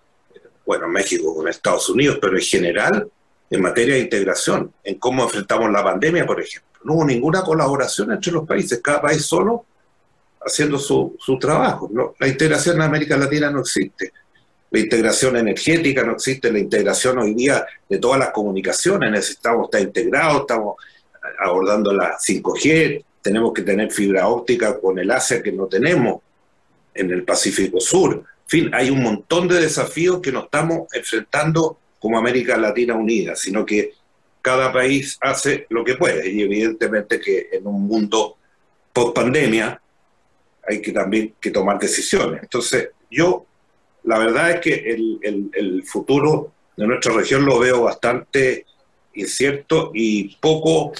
bueno, 0.63 0.88
México 0.88 1.34
con 1.36 1.47
Estados 1.47 1.89
Unidos, 1.89 2.19
pero 2.21 2.38
en 2.38 2.43
general, 2.43 3.10
en 3.50 3.62
materia 3.63 3.95
de 3.95 4.02
integración, 4.02 4.71
en 4.84 5.00
cómo 5.00 5.24
enfrentamos 5.24 5.71
la 5.71 5.84
pandemia, 5.84 6.24
por 6.24 6.39
ejemplo, 6.39 6.69
no 6.84 6.93
hubo 6.93 7.06
ninguna 7.06 7.41
colaboración 7.41 8.12
entre 8.12 8.32
los 8.32 8.47
países, 8.47 8.80
cada 8.80 9.02
país 9.02 9.26
solo 9.26 9.65
haciendo 10.45 10.78
su, 10.78 11.17
su 11.19 11.39
trabajo. 11.39 11.89
¿no? 11.91 12.13
La 12.19 12.28
integración 12.28 12.76
en 12.76 12.84
América 12.84 13.17
Latina 13.17 13.50
no 13.50 13.62
existe 13.62 14.13
la 14.69 14.80
integración 14.80 15.36
energética, 15.36 16.04
no 16.04 16.12
existe 16.12 16.52
la 16.52 16.60
integración 16.60 17.17
hoy 17.17 17.34
día 17.34 17.65
de 17.89 17.97
todas 17.97 18.19
las 18.19 18.30
comunicaciones, 18.30 19.10
necesitamos 19.10 19.65
estar 19.65 19.82
integrados, 19.82 20.41
estamos 20.41 20.76
abordando 21.39 21.94
la 21.94 22.17
5G, 22.17 23.04
tenemos 23.22 23.54
que 23.54 23.62
tener 23.62 23.91
fibra 23.91 24.28
óptica 24.28 24.80
con 24.80 24.98
el 25.00 25.12
Asia 25.12 25.41
que 25.41 25.52
no 25.52 25.67
tenemos 25.67 26.22
en 26.94 27.12
el 27.12 27.24
Pacífico 27.24 27.80
Sur. 27.80 28.13
En 28.13 28.48
fin, 28.48 28.72
hay 28.74 28.89
un 28.89 29.02
montón 29.02 29.48
de 29.48 29.62
desafíos 29.62 30.20
que 30.22 30.32
nos 30.32 30.46
estamos 30.46 30.88
enfrentando 30.94 31.78
como 32.00 32.17
América 32.17 32.58
Latina 32.58 32.96
unida, 32.96 33.36
sino 33.36 33.65
que 33.65 33.94
cada 34.41 34.74
país 34.74 35.17
hace 35.22 35.67
lo 35.70 35.84
que 35.84 35.96
puede 35.96 36.30
y 36.30 36.41
evidentemente 36.41 37.20
que 37.20 37.50
en 37.52 37.67
un 37.67 37.86
mundo 37.86 38.38
post 38.91 39.15
pandemia 39.15 39.80
hay 40.67 40.82
que 40.82 40.91
también 40.91 41.36
que 41.39 41.52
tomar 41.52 41.80
decisiones. 41.80 42.41
Entonces, 42.41 42.89
yo 43.10 43.46
la 44.04 44.17
verdad 44.17 44.52
es 44.52 44.60
que 44.62 44.74
el, 44.74 45.84
futuro 45.86 46.52
de 46.78 46.88
nuestra 46.88 47.13
región 47.13 47.46
lo 47.46 47.60
veo 47.60 47.84
bastante 47.84 48.65
incierto 49.13 49.91
y 49.94 50.36
poco 50.38 50.94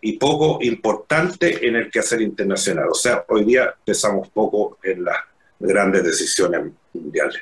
y 0.00 0.18
poco 0.18 0.58
importante 0.62 1.66
en 1.66 1.76
el 1.76 1.90
quehacer 1.90 2.20
internacional. 2.20 2.88
O 2.90 2.94
sea, 2.94 3.24
hoy 3.28 3.44
día 3.44 3.74
pensamos 3.84 4.28
poco 4.28 4.78
en 4.82 5.04
las 5.04 5.18
grandes 5.58 6.04
decisiones 6.04 6.72
mundiales. 6.92 7.38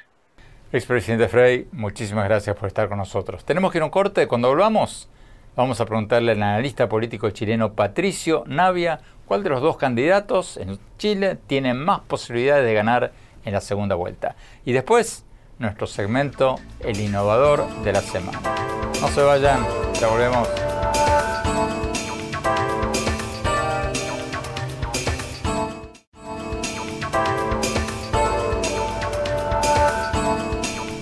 Expresidente 0.73 1.29
Frey, 1.29 1.69
muchísimas 1.73 2.25
gracias 2.25 2.57
por 2.57 2.67
estar 2.67 2.89
con 2.89 2.99
nosotros. 2.99 3.45
Tenemos 3.45 3.71
que 3.71 3.79
ir 3.79 3.83
a 3.83 3.87
un 3.87 3.91
corte. 3.91 4.27
Cuando 4.27 4.49
volvamos, 4.49 5.09
vamos 5.55 5.81
a 5.81 5.87
preguntarle 5.87 6.33
al 6.33 6.43
analista 6.43 6.89
político 6.89 7.31
chileno 7.31 7.75
Patricio 7.75 8.45
Navia 8.47 9.01
cuál 9.27 9.43
de 9.43 9.51
los 9.51 9.61
dos 9.61 9.77
candidatos 9.77 10.57
en 10.57 10.79
Chile 10.99 11.39
tiene 11.47 11.75
más 11.75 12.01
posibilidades 12.01 12.65
de 12.65 12.75
ganar 12.75 13.13
en 13.45 13.53
la 13.53 13.61
segunda 13.61 13.95
vuelta. 13.95 14.37
Y 14.65 14.73
después, 14.73 15.25
nuestro 15.59 15.87
segmento 15.87 16.57
El 16.81 17.01
Innovador 17.01 17.67
de 17.83 17.93
la 17.93 18.01
Semana. 18.01 18.41
No 19.01 19.09
se 19.09 19.23
vayan, 19.23 19.65
ya 20.01 20.09
volvemos. 20.09 20.76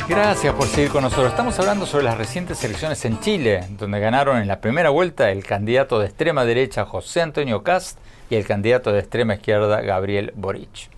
Gracias 0.06 0.54
por 0.54 0.66
seguir 0.66 0.90
con 0.90 1.02
nosotros. 1.02 1.30
Estamos 1.30 1.58
hablando 1.58 1.86
sobre 1.86 2.04
las 2.04 2.18
recientes 2.18 2.62
elecciones 2.62 3.02
en 3.06 3.20
Chile, 3.20 3.64
donde 3.70 4.00
ganaron 4.00 4.36
en 4.36 4.46
la 4.46 4.60
primera 4.60 4.90
vuelta 4.90 5.30
el 5.30 5.44
candidato 5.44 5.98
de 5.98 6.06
extrema 6.06 6.44
derecha 6.44 6.84
José 6.84 7.22
Antonio 7.22 7.62
Cast 7.62 7.98
y 8.28 8.34
el 8.34 8.46
candidato 8.46 8.92
de 8.92 8.98
extrema 9.00 9.34
izquierda 9.34 9.80
Gabriel 9.80 10.32
Boric. 10.36 10.90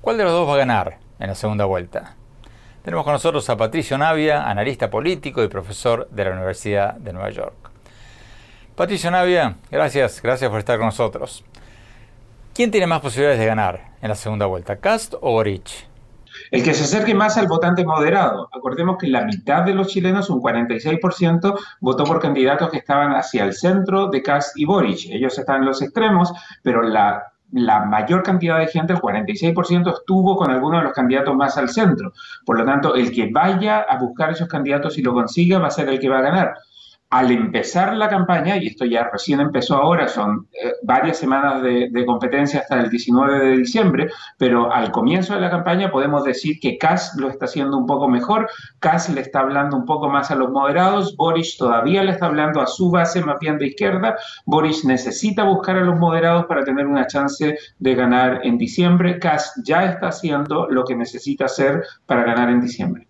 ¿Cuál 0.00 0.18
de 0.18 0.24
los 0.24 0.32
dos 0.32 0.48
va 0.48 0.54
a 0.54 0.58
ganar 0.58 0.98
en 1.20 1.28
la 1.28 1.36
segunda 1.36 1.64
vuelta? 1.64 2.16
Tenemos 2.82 3.04
con 3.04 3.12
nosotros 3.12 3.48
a 3.50 3.56
Patricio 3.56 3.96
Navia, 3.98 4.42
analista 4.50 4.90
político 4.90 5.44
y 5.44 5.48
profesor 5.48 6.08
de 6.10 6.24
la 6.24 6.32
Universidad 6.32 6.94
de 6.94 7.12
Nueva 7.12 7.30
York. 7.30 7.70
Patricio 8.74 9.12
Navia, 9.12 9.58
gracias, 9.70 10.20
gracias 10.20 10.50
por 10.50 10.58
estar 10.58 10.76
con 10.76 10.86
nosotros. 10.86 11.44
¿Quién 12.52 12.72
tiene 12.72 12.88
más 12.88 13.00
posibilidades 13.00 13.38
de 13.38 13.46
ganar 13.46 13.92
en 14.02 14.08
la 14.08 14.16
segunda 14.16 14.46
vuelta, 14.46 14.80
Cast 14.80 15.14
o 15.14 15.30
Boric? 15.30 15.93
El 16.54 16.62
que 16.62 16.72
se 16.72 16.84
acerque 16.84 17.16
más 17.16 17.36
al 17.36 17.48
votante 17.48 17.84
moderado. 17.84 18.48
Acordemos 18.52 18.96
que 18.96 19.08
la 19.08 19.24
mitad 19.24 19.64
de 19.64 19.74
los 19.74 19.88
chilenos, 19.88 20.30
un 20.30 20.40
46%, 20.40 21.58
votó 21.80 22.04
por 22.04 22.20
candidatos 22.20 22.70
que 22.70 22.78
estaban 22.78 23.10
hacia 23.10 23.42
el 23.42 23.54
centro 23.54 24.06
de 24.06 24.22
Cast 24.22 24.56
y 24.56 24.64
Boric. 24.64 25.06
Ellos 25.10 25.36
están 25.36 25.62
en 25.62 25.64
los 25.64 25.82
extremos, 25.82 26.32
pero 26.62 26.82
la 26.82 27.24
la 27.50 27.84
mayor 27.84 28.22
cantidad 28.22 28.58
de 28.58 28.68
gente, 28.68 28.92
el 28.92 29.00
46%, 29.00 29.92
estuvo 29.92 30.36
con 30.36 30.50
alguno 30.50 30.78
de 30.78 30.84
los 30.84 30.92
candidatos 30.92 31.36
más 31.36 31.56
al 31.56 31.68
centro. 31.68 32.12
Por 32.44 32.58
lo 32.58 32.64
tanto, 32.64 32.94
el 32.94 33.12
que 33.12 33.30
vaya 33.32 33.80
a 33.80 33.98
buscar 33.98 34.30
esos 34.30 34.48
candidatos 34.48 34.96
y 34.98 35.02
lo 35.02 35.12
consiga 35.12 35.58
va 35.58 35.68
a 35.68 35.70
ser 35.70 35.88
el 35.88 36.00
que 36.00 36.08
va 36.08 36.18
a 36.18 36.22
ganar. 36.22 36.54
Al 37.14 37.30
empezar 37.30 37.94
la 37.94 38.08
campaña, 38.08 38.56
y 38.56 38.66
esto 38.66 38.84
ya 38.84 39.08
recién 39.08 39.38
empezó 39.38 39.76
ahora, 39.76 40.08
son 40.08 40.48
eh, 40.52 40.72
varias 40.82 41.16
semanas 41.16 41.62
de, 41.62 42.04
competencia 42.04 42.58
hasta 42.58 42.80
el 42.80 42.90
19 42.90 43.38
de 43.38 43.56
diciembre, 43.58 44.08
pero 44.36 44.72
al 44.72 44.90
comienzo 44.90 45.34
de 45.34 45.40
la 45.40 45.48
campaña 45.48 45.92
podemos 45.92 46.24
decir 46.24 46.58
que 46.60 46.76
Kass 46.76 47.14
lo 47.16 47.30
está 47.30 47.44
haciendo 47.44 47.78
un 47.78 47.86
poco 47.86 48.08
mejor, 48.08 48.50
Kass 48.80 49.10
le 49.10 49.20
está 49.20 49.40
hablando 49.40 49.76
un 49.76 49.84
poco 49.84 50.08
más 50.08 50.32
a 50.32 50.34
los 50.34 50.50
moderados, 50.50 51.16
Boris 51.16 51.56
todavía 51.56 52.02
le 52.02 52.10
está 52.10 52.26
hablando 52.26 52.60
a 52.60 52.66
su 52.66 52.90
base 52.90 53.24
más 53.24 53.38
bien 53.38 53.58
de 53.58 53.68
izquierda, 53.68 54.16
Boris 54.44 54.84
necesita 54.84 55.44
buscar 55.44 55.76
a 55.76 55.82
los 55.82 55.96
moderados 55.96 56.46
para 56.46 56.64
tener 56.64 56.88
una 56.88 57.06
chance 57.06 57.56
de 57.78 57.94
ganar 57.94 58.40
en 58.42 58.58
diciembre, 58.58 59.20
Kass 59.20 59.52
ya 59.64 59.84
está 59.84 60.08
haciendo 60.08 60.68
lo 60.68 60.84
que 60.84 60.96
necesita 60.96 61.44
hacer 61.44 61.84
para 62.06 62.24
ganar 62.24 62.50
en 62.50 62.60
diciembre. 62.60 63.06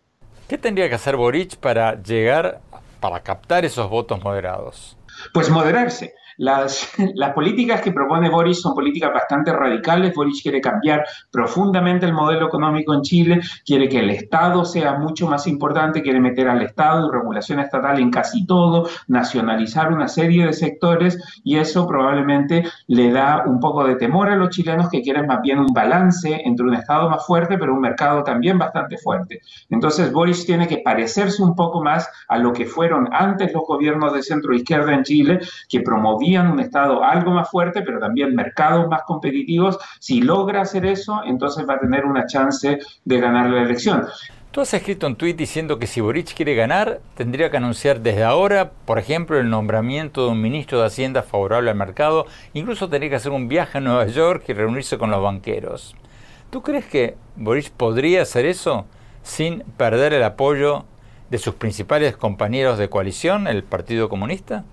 ¿Qué 0.47 0.59
tendría 0.59 0.91
que 0.91 0.95
hacer 0.95 1.17
Boric 1.17 1.57
para 1.57 2.03
llegar, 2.03 2.61
para 3.05 3.21
captar 3.21 3.67
esos 3.67 3.91
votos 3.91 4.25
moderados? 4.25 4.97
Pues 5.35 5.51
moderarse. 5.51 6.15
Las, 6.37 6.93
las, 7.15 7.33
políticas 7.33 7.81
que 7.81 7.93
propone 7.93 8.29
Boris 8.29 8.61
son 8.61 8.75
políticas 8.75 9.13
bastante 9.13 9.53
radicales. 9.53 10.15
Boris 10.15 10.43
quiere 10.43 10.61
cambiar 10.61 11.05
profundamente 11.31 12.07
el 12.07 12.13
modelo 12.13 12.47
económico 12.47 12.95
en 12.95 13.03
Chile, 13.03 13.41
quiere 13.65 13.89
que 13.89 14.01
el 14.01 14.11
Estado 14.11 14.65
sea 14.65 14.99
mucho 14.99 15.27
más 15.29 15.47
importante, 15.47 16.03
quiere 16.03 16.21
meter 16.21 16.49
al 16.49 16.63
Estado 16.63 17.09
y 17.09 17.13
regulación 17.13 17.61
estatal 17.61 17.99
en 17.99 18.11
casi 18.11 18.47
todo, 18.47 18.89
nacionalizar 19.09 19.93
una 19.93 20.09
serie 20.09 20.47
de 20.47 20.53
sectores 20.53 21.19
y 21.43 21.57
eso 21.57 21.87
probablemente 21.87 22.65
le 22.87 23.11
da 23.11 23.45
un 23.47 23.61
poco 23.61 23.85
de 23.85 23.97
temor 23.97 24.29
a 24.29 24.37
los 24.37 24.51
chilenos 24.51 24.89
que 24.89 25.03
quieren 25.03 25.27
más 25.27 25.41
bien 25.43 25.59
un 25.59 25.73
balance 25.73 26.43
entre 26.45 26.67
un 26.67 26.75
Estado 26.75 27.09
más 27.09 27.27
fuerte, 27.27 27.59
pero 27.59 27.75
un 27.75 27.81
mercado 27.81 28.23
también 28.23 28.59
bastante 28.59 28.99
fuerte. 28.99 29.41
Entonces 29.71 30.13
Boris 30.13 30.47
tiene 30.47 30.67
que 30.67 30.79
parecerse 30.79 31.43
un 31.43 31.55
poco 31.55 31.83
más 31.83 32.09
a 32.29 32.39
lo 32.39 32.53
que 32.53 32.67
fueron 32.67 33.09
antes 33.13 33.53
los 33.53 33.65
gobiernos 33.67 34.13
de 34.13 34.23
centro 34.23 34.55
izquierda 34.55 34.95
en 34.95 35.03
Chile, 35.03 35.41
que 35.69 35.81
promovían 35.81 36.24
un 36.25 36.61
Estado 36.61 37.05
algo 37.05 37.31
más 37.31 37.51
fuerte, 37.51 37.83
pero 37.83 37.99
también 37.99 38.35
mercados 38.35 38.89
más 38.89 39.03
competitivos. 39.03 39.79
Si 40.01 40.21
logra 40.21 40.63
hacer 40.63 40.87
eso, 40.87 41.21
entonces 41.25 41.67
va 41.69 41.75
a 41.75 41.81
tener 41.81 42.05
una 42.05 42.27
chance 42.27 42.79
de 43.05 43.21
ganar 43.21 43.51
la 43.51 43.63
elección. 43.63 44.07
Tú 44.55 44.61
has 44.61 44.73
escrito 44.73 45.09
un 45.09 45.17
tuit 45.17 45.37
diciendo 45.37 45.81
que 45.81 45.89
si 45.89 46.01
Boric 46.01 46.33
quiere 46.33 46.55
ganar, 46.55 47.01
tendría 47.17 47.51
que 47.51 47.57
anunciar 47.57 48.01
desde 48.01 48.23
ahora, 48.23 48.71
por 48.85 49.01
ejemplo, 49.01 49.37
el 49.41 49.51
nombramiento 49.51 50.25
de 50.25 50.31
un 50.31 50.41
ministro 50.41 50.79
de 50.79 50.87
Hacienda 50.87 51.25
favorable 51.25 51.71
al 51.71 51.77
mercado, 51.77 52.27
incluso 52.53 52.89
tendría 52.89 53.11
que 53.11 53.17
hacer 53.17 53.33
un 53.33 53.49
viaje 53.49 53.79
a 53.79 53.81
Nueva 53.81 54.07
York 54.07 54.45
y 54.47 54.53
reunirse 54.53 54.97
con 54.97 55.11
los 55.11 55.21
banqueros. 55.21 55.97
¿Tú 56.51 56.63
crees 56.63 56.85
que 56.85 57.17
Boric 57.35 57.71
podría 57.71 58.23
hacer 58.23 58.47
eso 58.47 58.87
sin 59.25 59.65
perder 59.77 60.13
el 60.13 60.23
apoyo 60.23 60.85
de 61.31 61.39
sus 61.39 61.57
principales 61.57 62.17
compañeros 62.17 62.79
de 62.79 62.89
coalición, 62.89 63.49
el 63.49 63.65
Partido 63.65 64.09
Comunista? 64.09 64.65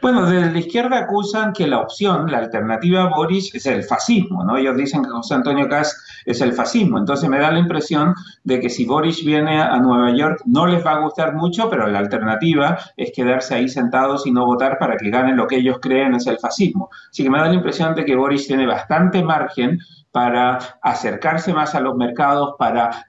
Bueno, 0.00 0.26
desde 0.26 0.52
la 0.52 0.58
izquierda 0.58 0.98
acusan 0.98 1.52
que 1.52 1.66
la 1.66 1.80
opción, 1.80 2.30
la 2.30 2.38
alternativa 2.38 3.02
a 3.02 3.08
Boris 3.08 3.54
es 3.54 3.66
el 3.66 3.82
fascismo, 3.82 4.44
¿no? 4.44 4.56
Ellos 4.56 4.76
dicen 4.76 5.02
que 5.02 5.10
José 5.10 5.34
Antonio 5.34 5.68
Kass 5.68 6.22
es 6.24 6.40
el 6.40 6.52
fascismo. 6.52 6.98
Entonces 6.98 7.28
me 7.28 7.38
da 7.38 7.50
la 7.50 7.58
impresión 7.58 8.14
de 8.44 8.60
que 8.60 8.70
si 8.70 8.84
Boris 8.84 9.24
viene 9.24 9.60
a 9.60 9.78
Nueva 9.78 10.14
York 10.16 10.42
no 10.46 10.66
les 10.66 10.84
va 10.84 10.92
a 10.92 11.00
gustar 11.00 11.34
mucho, 11.34 11.68
pero 11.68 11.86
la 11.86 11.98
alternativa 11.98 12.78
es 12.96 13.12
quedarse 13.14 13.54
ahí 13.54 13.68
sentados 13.68 14.26
y 14.26 14.32
no 14.32 14.46
votar 14.46 14.78
para 14.78 14.96
que 14.96 15.10
ganen 15.10 15.36
lo 15.36 15.46
que 15.46 15.56
ellos 15.56 15.78
creen 15.80 16.14
es 16.14 16.26
el 16.26 16.38
fascismo. 16.38 16.90
Así 17.10 17.22
que 17.22 17.30
me 17.30 17.38
da 17.38 17.48
la 17.48 17.54
impresión 17.54 17.94
de 17.94 18.04
que 18.04 18.16
Boris 18.16 18.46
tiene 18.46 18.66
bastante 18.66 19.22
margen 19.22 19.78
para 20.14 20.60
acercarse 20.80 21.52
más 21.52 21.74
a 21.74 21.80
los 21.80 21.96
mercados, 21.96 22.54
para 22.56 23.04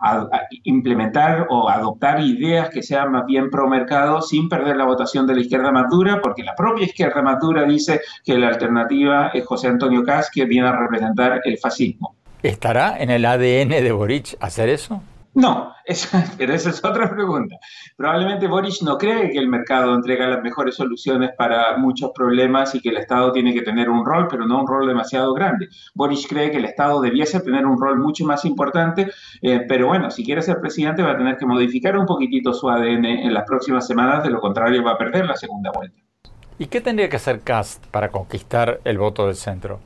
implementar 0.64 1.46
o 1.52 1.70
adoptar 1.70 2.20
ideas 2.20 2.72
que 2.72 2.82
sean 2.82 3.12
más 3.12 3.28
bien 3.28 3.52
pro 3.52 3.70
mercado 3.70 4.24
sin 4.24 4.50
perder 4.50 4.76
la 4.76 4.86
votación 4.86 5.28
de 5.28 5.36
la 5.36 5.42
izquierda 5.42 5.72
más 5.72 5.88
dura, 5.92 6.20
porque 6.20 6.42
la 6.42 6.56
propia 6.56 6.86
izquierda 6.86 7.22
más 7.22 7.40
dura 7.40 7.64
dice 7.64 8.02
que 8.24 8.40
la 8.40 8.48
alternativa 8.48 9.28
es 9.36 9.46
José 9.46 9.68
Antonio 9.68 10.04
Caz, 10.04 10.32
que 10.34 10.46
viene 10.46 10.68
a 10.68 10.72
representar 10.72 11.42
el 11.46 11.60
fascismo. 11.60 12.16
¿Estará 12.42 12.98
en 12.98 13.12
el 13.12 13.24
ADN 13.24 13.70
de 13.70 13.92
Boric 13.92 14.36
hacer 14.40 14.70
eso? 14.70 15.04
No, 15.36 15.74
pero 16.38 16.54
esa 16.54 16.70
es 16.70 16.84
otra 16.84 17.10
pregunta. 17.10 17.58
Probablemente 17.98 18.48
Boris 18.48 18.82
no 18.82 18.98
cree 18.98 19.32
que 19.32 19.38
el 19.38 19.50
mercado 19.50 19.94
entrega 19.94 20.28
las 20.28 20.42
mejores 20.42 20.76
soluciones 20.76 21.32
para 21.38 21.78
muchos 21.78 22.12
problemas 22.16 22.74
y 22.74 22.80
que 22.80 22.90
el 22.90 22.98
Estado 22.98 23.34
tiene 23.34 23.54
que 23.54 23.62
tener 23.62 23.90
un 23.90 24.06
rol, 24.06 24.28
pero 24.30 24.48
no 24.48 24.62
un 24.62 24.68
rol 24.68 24.88
demasiado 24.88 25.34
grande. 25.34 25.68
Boris 25.94 26.26
cree 26.26 26.52
que 26.52 26.58
el 26.58 26.66
Estado 26.66 27.02
debiese 27.02 27.42
tener 27.42 27.66
un 27.66 27.80
rol 27.80 28.00
mucho 28.00 28.26
más 28.26 28.46
importante, 28.46 29.12
eh, 29.42 29.66
pero 29.68 29.88
bueno, 29.88 30.10
si 30.10 30.24
quiere 30.24 30.42
ser 30.42 30.62
presidente 30.62 31.04
va 31.04 31.12
a 31.12 31.18
tener 31.18 31.36
que 31.36 31.46
modificar 31.46 31.98
un 31.98 32.06
poquitito 32.06 32.54
su 32.54 32.70
ADN 32.70 33.06
en 33.06 33.34
las 33.34 33.44
próximas 33.44 33.86
semanas, 33.86 34.24
de 34.24 34.30
lo 34.30 34.40
contrario 34.40 34.84
va 34.84 34.94
a 34.94 34.98
perder 34.98 35.26
la 35.26 35.36
segunda 35.36 35.70
vuelta. 35.72 36.00
¿Y 36.58 36.68
qué 36.68 36.80
tendría 36.80 37.10
que 37.10 37.18
hacer 37.18 37.42
Cast 37.42 37.86
para 37.88 38.10
conquistar 38.10 38.80
el 38.86 38.98
voto 38.98 39.26
del 39.26 39.36
centro? 39.36 39.82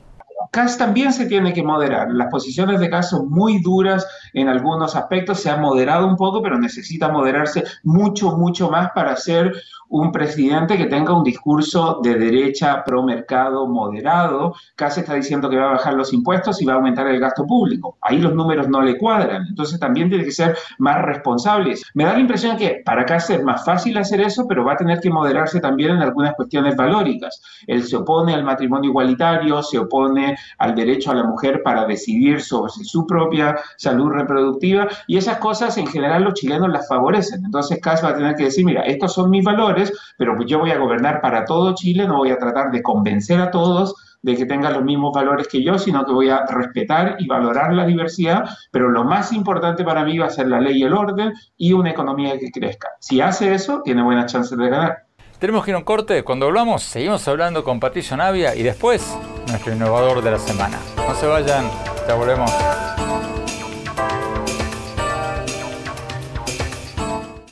Kass 0.50 0.76
también 0.76 1.12
se 1.12 1.26
tiene 1.26 1.52
que 1.52 1.62
moderar. 1.62 2.10
Las 2.10 2.28
posiciones 2.28 2.80
de 2.80 2.90
Kass 2.90 3.10
son 3.10 3.30
muy 3.30 3.60
duras 3.60 4.06
en 4.32 4.48
algunos 4.48 4.96
aspectos, 4.96 5.40
se 5.40 5.50
ha 5.50 5.56
moderado 5.56 6.06
un 6.06 6.16
poco, 6.16 6.42
pero 6.42 6.58
necesita 6.58 7.08
moderarse 7.08 7.64
mucho, 7.84 8.36
mucho 8.36 8.70
más 8.70 8.90
para 8.92 9.16
ser 9.16 9.52
un 9.90 10.12
presidente 10.12 10.78
que 10.78 10.86
tenga 10.86 11.12
un 11.16 11.24
discurso 11.24 12.00
de 12.02 12.14
derecha 12.14 12.82
pro 12.84 13.02
mercado 13.02 13.66
moderado. 13.66 14.54
Kass 14.76 14.98
está 14.98 15.14
diciendo 15.14 15.50
que 15.50 15.56
va 15.56 15.70
a 15.70 15.72
bajar 15.72 15.94
los 15.94 16.12
impuestos 16.12 16.62
y 16.62 16.64
va 16.64 16.74
a 16.74 16.76
aumentar 16.76 17.08
el 17.08 17.18
gasto 17.18 17.44
público. 17.44 17.98
Ahí 18.00 18.18
los 18.18 18.32
números 18.32 18.68
no 18.68 18.82
le 18.82 18.96
cuadran. 18.96 19.46
Entonces 19.48 19.80
también 19.80 20.08
tiene 20.08 20.24
que 20.24 20.30
ser 20.30 20.56
más 20.78 21.02
responsable. 21.02 21.74
Me 21.94 22.04
da 22.04 22.14
la 22.14 22.20
impresión 22.20 22.56
que 22.56 22.82
para 22.84 23.04
Kass 23.04 23.30
es 23.30 23.42
más 23.42 23.64
fácil 23.64 23.98
hacer 23.98 24.20
eso, 24.20 24.46
pero 24.46 24.64
va 24.64 24.74
a 24.74 24.76
tener 24.76 25.00
que 25.00 25.10
moderarse 25.10 25.58
también 25.58 25.90
en 25.90 26.02
algunas 26.02 26.34
cuestiones 26.34 26.76
valóricas. 26.76 27.42
Él 27.66 27.82
se 27.82 27.96
opone 27.96 28.32
al 28.32 28.44
matrimonio 28.44 28.90
igualitario, 28.90 29.60
se 29.60 29.78
opone 29.78 30.36
al 30.58 30.74
derecho 30.74 31.10
a 31.10 31.14
la 31.14 31.24
mujer 31.24 31.62
para 31.62 31.86
decidir 31.86 32.40
sobre 32.40 32.72
su 32.72 33.06
propia 33.06 33.56
salud 33.76 34.10
reproductiva 34.10 34.88
y 35.06 35.16
esas 35.16 35.38
cosas 35.38 35.76
en 35.78 35.86
general 35.86 36.24
los 36.24 36.34
chilenos 36.34 36.70
las 36.70 36.88
favorecen. 36.88 37.44
Entonces 37.44 37.80
Kass 37.80 38.04
va 38.04 38.10
a 38.10 38.16
tener 38.16 38.34
que 38.36 38.44
decir, 38.44 38.64
mira, 38.64 38.82
estos 38.82 39.14
son 39.14 39.30
mis 39.30 39.44
valores, 39.44 39.92
pero 40.16 40.36
pues 40.36 40.48
yo 40.48 40.58
voy 40.58 40.70
a 40.70 40.78
gobernar 40.78 41.20
para 41.20 41.44
todo 41.44 41.74
Chile, 41.74 42.06
no 42.06 42.18
voy 42.18 42.30
a 42.30 42.38
tratar 42.38 42.70
de 42.70 42.82
convencer 42.82 43.40
a 43.40 43.50
todos 43.50 43.94
de 44.22 44.36
que 44.36 44.46
tengan 44.46 44.74
los 44.74 44.84
mismos 44.84 45.14
valores 45.14 45.48
que 45.48 45.62
yo, 45.62 45.78
sino 45.78 46.04
que 46.04 46.12
voy 46.12 46.28
a 46.28 46.44
respetar 46.46 47.16
y 47.18 47.26
valorar 47.26 47.72
la 47.72 47.86
diversidad, 47.86 48.44
pero 48.70 48.88
lo 48.88 49.04
más 49.04 49.32
importante 49.32 49.84
para 49.84 50.04
mí 50.04 50.18
va 50.18 50.26
a 50.26 50.30
ser 50.30 50.48
la 50.48 50.60
ley 50.60 50.78
y 50.78 50.82
el 50.82 50.92
orden 50.92 51.32
y 51.56 51.72
una 51.72 51.90
economía 51.90 52.38
que 52.38 52.50
crezca. 52.50 52.88
Si 53.00 53.20
hace 53.20 53.54
eso, 53.54 53.80
tiene 53.82 54.02
buenas 54.02 54.30
chances 54.30 54.56
de 54.56 54.68
ganar. 54.68 55.06
Tenemos 55.38 55.64
que 55.64 55.70
ir 55.70 55.74
a 55.74 55.78
un 55.78 55.84
corte. 55.84 56.22
Cuando 56.22 56.46
hablamos, 56.46 56.82
seguimos 56.82 57.26
hablando 57.26 57.64
con 57.64 57.80
Patricio 57.80 58.14
Navia 58.16 58.54
y 58.54 58.62
después 58.62 59.16
nuestro 59.50 59.72
innovador 59.72 60.22
de 60.22 60.30
la 60.30 60.38
semana. 60.38 60.78
No 60.96 61.14
se 61.14 61.26
vayan, 61.26 61.70
ya 62.06 62.14
volvemos. 62.14 62.50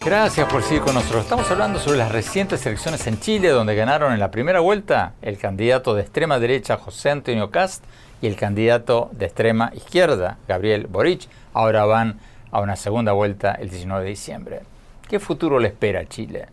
Gracias 0.04 0.50
por 0.50 0.62
seguir 0.62 0.82
con 0.82 0.94
nosotros. 0.94 1.24
Estamos 1.24 1.50
hablando 1.50 1.78
sobre 1.78 1.98
las 1.98 2.10
recientes 2.10 2.64
elecciones 2.64 3.06
en 3.06 3.20
Chile, 3.20 3.48
donde 3.50 3.74
ganaron 3.74 4.12
en 4.12 4.20
la 4.20 4.30
primera 4.30 4.60
vuelta 4.60 5.12
el 5.20 5.36
candidato 5.36 5.94
de 5.94 6.02
extrema 6.02 6.38
derecha 6.38 6.78
José 6.78 7.10
Antonio 7.10 7.50
Cast 7.50 7.84
y 8.22 8.26
el 8.26 8.36
candidato 8.36 9.10
de 9.12 9.26
extrema 9.26 9.70
izquierda 9.74 10.38
Gabriel 10.48 10.86
Boric. 10.86 11.28
Ahora 11.52 11.84
van 11.84 12.20
a 12.50 12.60
una 12.60 12.76
segunda 12.76 13.12
vuelta 13.12 13.52
el 13.52 13.68
19 13.68 14.04
de 14.04 14.10
diciembre. 14.10 14.60
¿Qué 15.08 15.20
futuro 15.20 15.58
le 15.58 15.68
espera 15.68 16.00
a 16.00 16.06
Chile? 16.06 16.46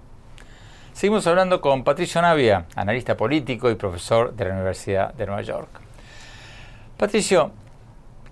Seguimos 0.95 1.27
hablando 1.27 1.59
con 1.59 1.83
Patricio 1.83 2.21
Navia, 2.21 2.67
analista 2.73 3.17
político 3.17 3.69
y 3.69 3.75
profesor 3.75 4.33
de 4.33 4.45
la 4.45 4.53
Universidad 4.53 5.13
de 5.13 5.25
Nueva 5.25 5.41
York. 5.41 5.67
Patricio, 6.95 7.51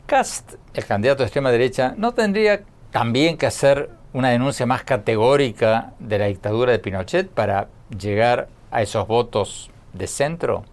Cast, 0.05 0.53
el 0.73 0.85
candidato 0.85 1.23
de 1.23 1.25
extrema 1.25 1.51
derecha, 1.51 1.93
¿no 1.97 2.13
tendría 2.13 2.61
también 2.89 3.37
que 3.37 3.47
hacer 3.47 3.89
una 4.13 4.29
denuncia 4.29 4.65
más 4.65 4.85
categórica 4.85 5.91
de 5.99 6.17
la 6.17 6.27
dictadura 6.27 6.71
de 6.71 6.79
Pinochet 6.79 7.29
para 7.29 7.67
llegar 7.99 8.47
a 8.71 8.81
esos 8.81 9.05
votos 9.07 9.69
de 9.91 10.07
centro? 10.07 10.63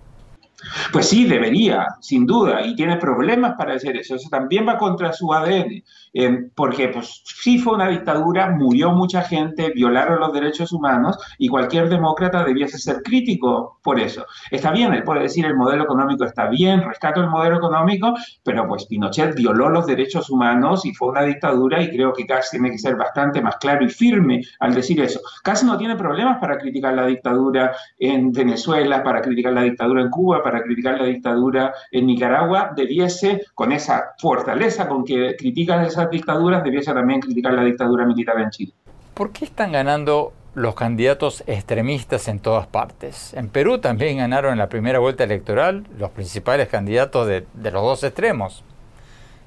Pues 0.93 1.09
sí, 1.09 1.25
debería, 1.25 1.87
sin 2.01 2.27
duda, 2.27 2.65
y 2.67 2.75
tiene 2.75 2.97
problemas 2.97 3.55
para 3.57 3.75
hacer 3.75 3.97
eso. 3.97 4.17
Eso 4.17 4.29
también 4.29 4.67
va 4.69 4.79
contra 4.79 5.13
su 5.13 5.33
ADN, 5.33 5.83
eh, 6.13 6.51
porque 6.55 6.89
pues 6.89 7.23
sí 7.25 7.59
fue 7.59 7.75
una 7.75 7.89
dictadura, 7.89 8.51
murió 8.51 8.93
mucha 8.93 9.23
gente, 9.23 9.71
violaron 9.71 10.21
los 10.21 10.33
derechos 10.33 10.73
humanos 10.73 11.19
y 11.39 11.49
cualquier 11.49 11.89
demócrata 11.89 12.45
debiese 12.45 12.79
ser 12.79 13.03
crítico 13.03 13.79
por 13.83 13.99
eso. 14.01 14.27
Está 14.51 14.73
bien, 14.73 14.93
él 14.93 15.05
puede 15.05 15.23
decir 15.23 15.47
el 15.47 15.57
modelo 15.57 15.85
económico 15.85 16.25
está 16.25 16.49
bien, 16.49 16.83
rescato 16.83 17.21
el 17.21 17.29
modelo 17.29 17.57
económico, 17.57 18.15
pero 18.43 18.67
pues 18.67 18.87
Pinochet 18.87 19.35
violó 19.35 19.69
los 19.69 19.87
derechos 19.87 20.31
humanos 20.31 20.85
y 20.85 20.95
fue 20.95 21.09
una 21.09 21.23
dictadura 21.23 21.83
y 21.83 21.91
creo 21.91 22.13
que 22.13 22.27
Kass 22.27 22.51
tiene 22.51 22.71
que 22.71 22.79
ser 22.79 22.97
bastante 22.97 23.41
más 23.41 23.57
claro 23.57 23.85
y 23.85 23.89
firme 23.89 24.43
al 24.59 24.75
decir 24.75 25.01
eso. 25.01 25.21
Kass 25.43 25.65
no 25.65 25.79
tiene 25.79 25.97
problemas 25.97 26.39
para 26.39 26.59
criticar 26.59 26.95
la 26.95 27.07
dictadura 27.07 27.73
en 27.99 28.33
Venezuela, 28.33 29.03
para 29.03 29.23
criticar 29.23 29.53
la 29.53 29.63
dictadura 29.63 30.03
en 30.03 30.11
Cuba, 30.11 30.43
para 30.43 30.50
criticar 30.63 30.99
la 30.99 31.07
dictadura 31.07 31.73
en 31.91 32.07
Nicaragua, 32.07 32.73
debiese, 32.75 33.47
con 33.55 33.73
esa 33.73 34.15
fortaleza 34.19 34.89
con 34.89 35.05
que 35.05 35.37
critican 35.37 35.85
esas 35.85 36.11
dictaduras, 36.11 36.65
debiese 36.65 36.93
también 36.93 37.21
criticar 37.21 37.53
la 37.53 37.65
dictadura 37.65 38.05
militar 38.05 38.41
en 38.41 38.51
Chile. 38.51 38.73
¿Por 39.15 39.31
qué 39.31 39.45
están 39.45 39.73
ganando 39.73 40.33
los 40.55 40.75
candidatos 40.75 41.45
extremistas 41.47 42.27
en 42.29 42.41
todas 42.41 42.67
partes. 42.67 43.35
En 43.35 43.49
Perú 43.49 43.79
también 43.79 44.19
ganaron 44.19 44.53
en 44.53 44.59
la 44.59 44.69
primera 44.69 44.99
vuelta 44.99 45.25
electoral 45.25 45.87
los 45.97 46.11
principales 46.11 46.69
candidatos 46.69 47.27
de, 47.27 47.47
de 47.55 47.71
los 47.71 47.83
dos 47.83 48.03
extremos. 48.03 48.65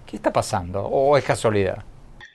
¿Qué 0.05 0.15
está 0.15 0.31
pasando? 0.31 0.83
¿O 0.85 1.17
es 1.17 1.23
casualidad? 1.23 1.83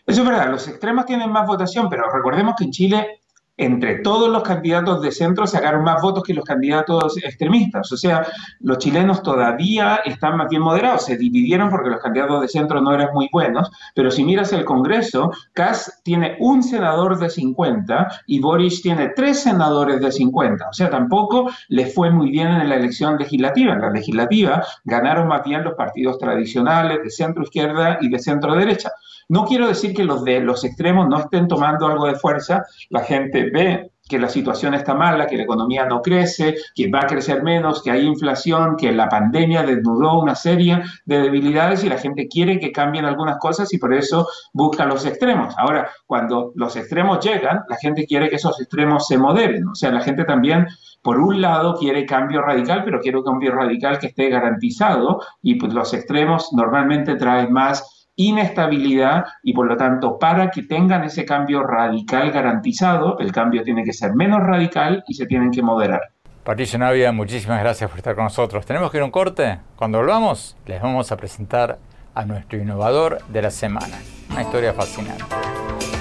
Eso 0.07 0.23
es 0.23 0.29
verdad, 0.29 0.51
los 0.51 0.67
extremos 0.69 1.05
tienen 1.07 1.31
más 1.31 1.47
votación, 1.47 1.89
pero 1.89 2.05
recordemos 2.11 2.55
que 2.57 2.65
en 2.65 2.71
Chile 2.71 3.21
entre 3.59 3.99
todos 3.99 4.31
los 4.31 4.45
candidatos 4.45 5.03
de 5.03 5.11
centro 5.11 5.47
sacaron 5.47 5.83
más 5.83 6.01
votos 6.01 6.23
que 6.23 6.33
los 6.33 6.45
candidatos 6.45 7.19
extremistas. 7.19 7.91
O 7.93 7.97
sea, 7.97 8.27
los 8.61 8.79
chilenos 8.79 9.23
todavía 9.23 9.97
están 10.05 10.37
más 10.37 10.49
bien 10.49 10.63
moderados. 10.63 11.05
Se 11.05 11.17
dividieron 11.17 11.69
porque 11.69 11.91
los 11.91 12.01
candidatos 12.01 12.41
de 12.41 12.49
centro 12.49 12.81
no 12.81 12.95
eran 12.95 13.09
muy 13.13 13.29
buenos. 13.33 13.71
Pero 13.95 14.11
si 14.11 14.25
miras 14.25 14.53
el 14.53 14.65
Congreso, 14.65 15.33
Kass 15.53 16.01
tiene 16.05 16.37
un 16.39 16.63
senador 16.63 17.19
de 17.19 17.29
50 17.29 18.23
y 18.27 18.41
Boris 18.41 18.81
tiene 18.81 19.09
tres 19.09 19.43
senadores 19.43 20.01
de 20.01 20.13
50. 20.13 20.69
O 20.69 20.73
sea, 20.73 20.89
tampoco 20.89 21.51
le 21.69 21.87
fue 21.87 22.11
muy 22.11 22.31
bien 22.31 22.49
en 22.49 22.69
la 22.69 22.77
elección 22.77 23.19
legislativa. 23.19 23.73
En 23.73 23.81
la 23.81 23.91
legislativa 23.91 24.65
ganaron 24.85 25.27
más 25.27 25.43
bien 25.43 25.65
los 25.65 25.75
partidos 25.75 26.19
tradicionales 26.19 27.03
de 27.03 27.11
centro 27.11 27.43
izquierda 27.43 27.99
y 28.01 28.09
de 28.09 28.19
centro 28.21 28.55
derecha. 28.55 28.93
No 29.29 29.45
quiero 29.45 29.69
decir 29.69 29.95
que 29.95 30.05
los 30.05 30.25
de 30.25 30.41
los 30.41 30.65
extremos 30.65 31.07
no 31.09 31.19
estén 31.19 31.49
tomando 31.49 31.87
algo 31.87 32.07
de 32.07 32.15
fuerza. 32.15 32.65
La 32.89 33.01
gente 33.01 33.51
ve 33.51 33.91
que 34.09 34.19
la 34.19 34.29
situación 34.29 34.75
está 34.75 34.95
mala, 34.95 35.27
que 35.27 35.37
la 35.37 35.43
economía 35.43 35.85
no 35.85 36.01
crece, 36.01 36.57
que 36.75 36.91
va 36.91 37.01
a 37.01 37.07
crecer 37.07 37.43
menos, 37.43 37.83
que 37.83 37.91
hay 37.91 38.07
inflación, 38.07 38.77
que 38.77 38.91
la 38.91 39.09
pandemia 39.09 39.63
desnudó 39.63 40.19
una 40.19 40.35
serie 40.35 40.83
de 41.05 41.21
debilidades 41.21 41.85
y 41.85 41.91
la 41.91 41.99
gente 41.99 42.27
quiere 42.27 42.59
que 42.59 42.73
cambien 42.73 43.05
algunas 43.05 43.37
cosas 43.39 43.73
y 43.75 43.79
por 43.79 43.93
eso 43.93 44.27
busca 44.55 44.87
los 44.87 45.05
extremos. 45.05 45.55
Ahora, 45.59 45.91
cuando 46.07 46.53
los 46.55 46.75
extremos 46.77 47.23
llegan, 47.25 47.61
la 47.69 47.77
gente 47.77 48.07
quiere 48.07 48.31
que 48.31 48.37
esos 48.37 48.59
extremos 48.61 49.07
se 49.07 49.19
moderen. 49.19 49.69
O 49.69 49.75
sea, 49.75 49.93
la 49.93 50.01
gente 50.01 50.25
también, 50.25 50.67
por 51.03 51.21
un 51.21 51.43
lado, 51.43 51.75
quiere 51.75 52.07
cambio 52.07 52.41
radical, 52.41 52.83
pero 52.85 53.01
quiere 53.01 53.19
un 53.19 53.25
cambio 53.25 53.53
radical 53.53 53.99
que 53.99 54.07
esté 54.07 54.31
garantizado 54.31 55.21
y 55.43 55.57
pues 55.57 55.75
los 55.75 55.93
extremos 55.93 56.49
normalmente 56.55 57.17
traen 57.17 57.53
más 57.53 57.98
inestabilidad 58.19 59.25
y 59.45 59.53
por 59.53 59.67
lo 59.69 59.77
tanto 59.77 60.19
para 60.19 60.51
que 60.51 60.65
tengan 60.65 61.05
ese 61.05 61.25
cambio 61.25 61.63
radical 61.63 62.33
garantizado, 62.33 63.17
el 63.21 63.31
cambio 63.31 63.63
tiene 63.63 63.85
que 63.85 63.93
ser 63.93 64.15
menos 64.15 64.41
radical 64.43 65.05
y 65.07 65.15
se 65.15 65.27
tienen 65.27 65.53
que 65.53 65.63
moderar. 65.63 66.11
Patricio 66.43 66.79
Navia, 66.81 67.13
muchísimas 67.13 67.61
gracias 67.61 67.89
por 67.89 67.99
estar 67.99 68.17
con 68.17 68.25
nosotros. 68.25 68.67
Tenemos 68.67 68.91
que 68.91 68.97
ir 68.97 69.03
a 69.03 69.05
un 69.05 69.13
corte. 69.13 69.59
Cuando 69.77 69.99
volvamos, 69.99 70.57
les 70.67 70.83
vamos 70.83 71.13
a 71.13 71.17
presentar 71.17 71.79
a 72.15 72.25
nuestro 72.25 72.59
innovador 72.59 73.19
de 73.29 73.43
la 73.43 73.51
semana. 73.51 73.99
Una 74.31 74.43
historia 74.43 74.73
fascinante. 74.73 75.25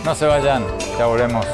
No 0.04 0.16
se 0.16 0.26
vayan, 0.26 0.64
ya 0.98 1.06
volvemos. 1.06 1.46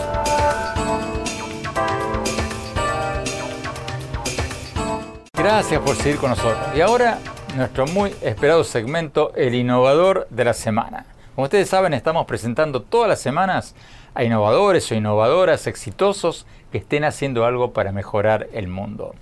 Gracias 5.34 5.82
por 5.82 5.96
seguir 5.98 6.20
con 6.20 6.30
nosotros. 6.30 6.58
Y 6.74 6.80
ahora 6.80 7.18
nuestro 7.56 7.86
muy 7.86 8.16
esperado 8.22 8.64
segmento 8.64 9.32
El 9.36 9.54
Innovador 9.54 10.28
de 10.32 10.46
la 10.46 10.54
Semana. 10.54 11.06
Como 11.36 11.46
ustedes 11.46 11.70
saben, 11.70 11.94
estamos 11.94 12.26
presentando 12.26 12.82
todas 12.82 13.08
las 13.08 13.22
semanas 13.22 13.76
a 14.16 14.24
innovadores 14.24 14.92
o 14.92 14.96
innovadoras 14.96 15.68
exitosos 15.68 16.48
que 16.72 16.80
estén 16.80 17.04
haciendo 17.04 17.46
algo 17.46 17.72
para 17.72 17.92
mejorar 17.92 18.48
el 18.54 18.68
mundo. 18.68 19.14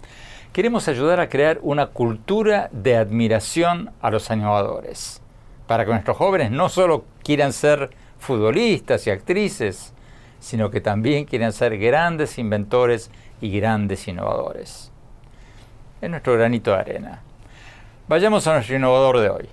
Queremos 0.53 0.87
ayudar 0.87 1.19
a 1.19 1.29
crear 1.29 1.59
una 1.61 1.87
cultura 1.87 2.69
de 2.71 2.95
admiración 2.95 3.91
a 4.01 4.11
los 4.11 4.29
innovadores, 4.29 5.21
para 5.67 5.85
que 5.85 5.91
nuestros 5.91 6.17
jóvenes 6.17 6.51
no 6.51 6.69
solo 6.69 7.05
quieran 7.23 7.51
ser 7.51 7.89
futbolistas 8.17 9.07
y 9.07 9.09
actrices, 9.09 9.93
sino 10.39 10.71
que 10.71 10.79
también 10.79 11.25
quieran 11.25 11.51
ser 11.51 11.77
grandes 11.77 12.37
inventores 12.37 13.11
y 13.41 13.57
grandes 13.59 14.07
innovadores. 14.07 14.91
Es 16.01 16.09
nuestro 16.09 16.33
granito 16.33 16.71
de 16.71 16.77
arena. 16.77 17.21
Vayamos 18.11 18.45
a 18.45 18.55
nuestro 18.55 18.75
innovador 18.75 19.21
de 19.21 19.29
hoy. 19.29 19.49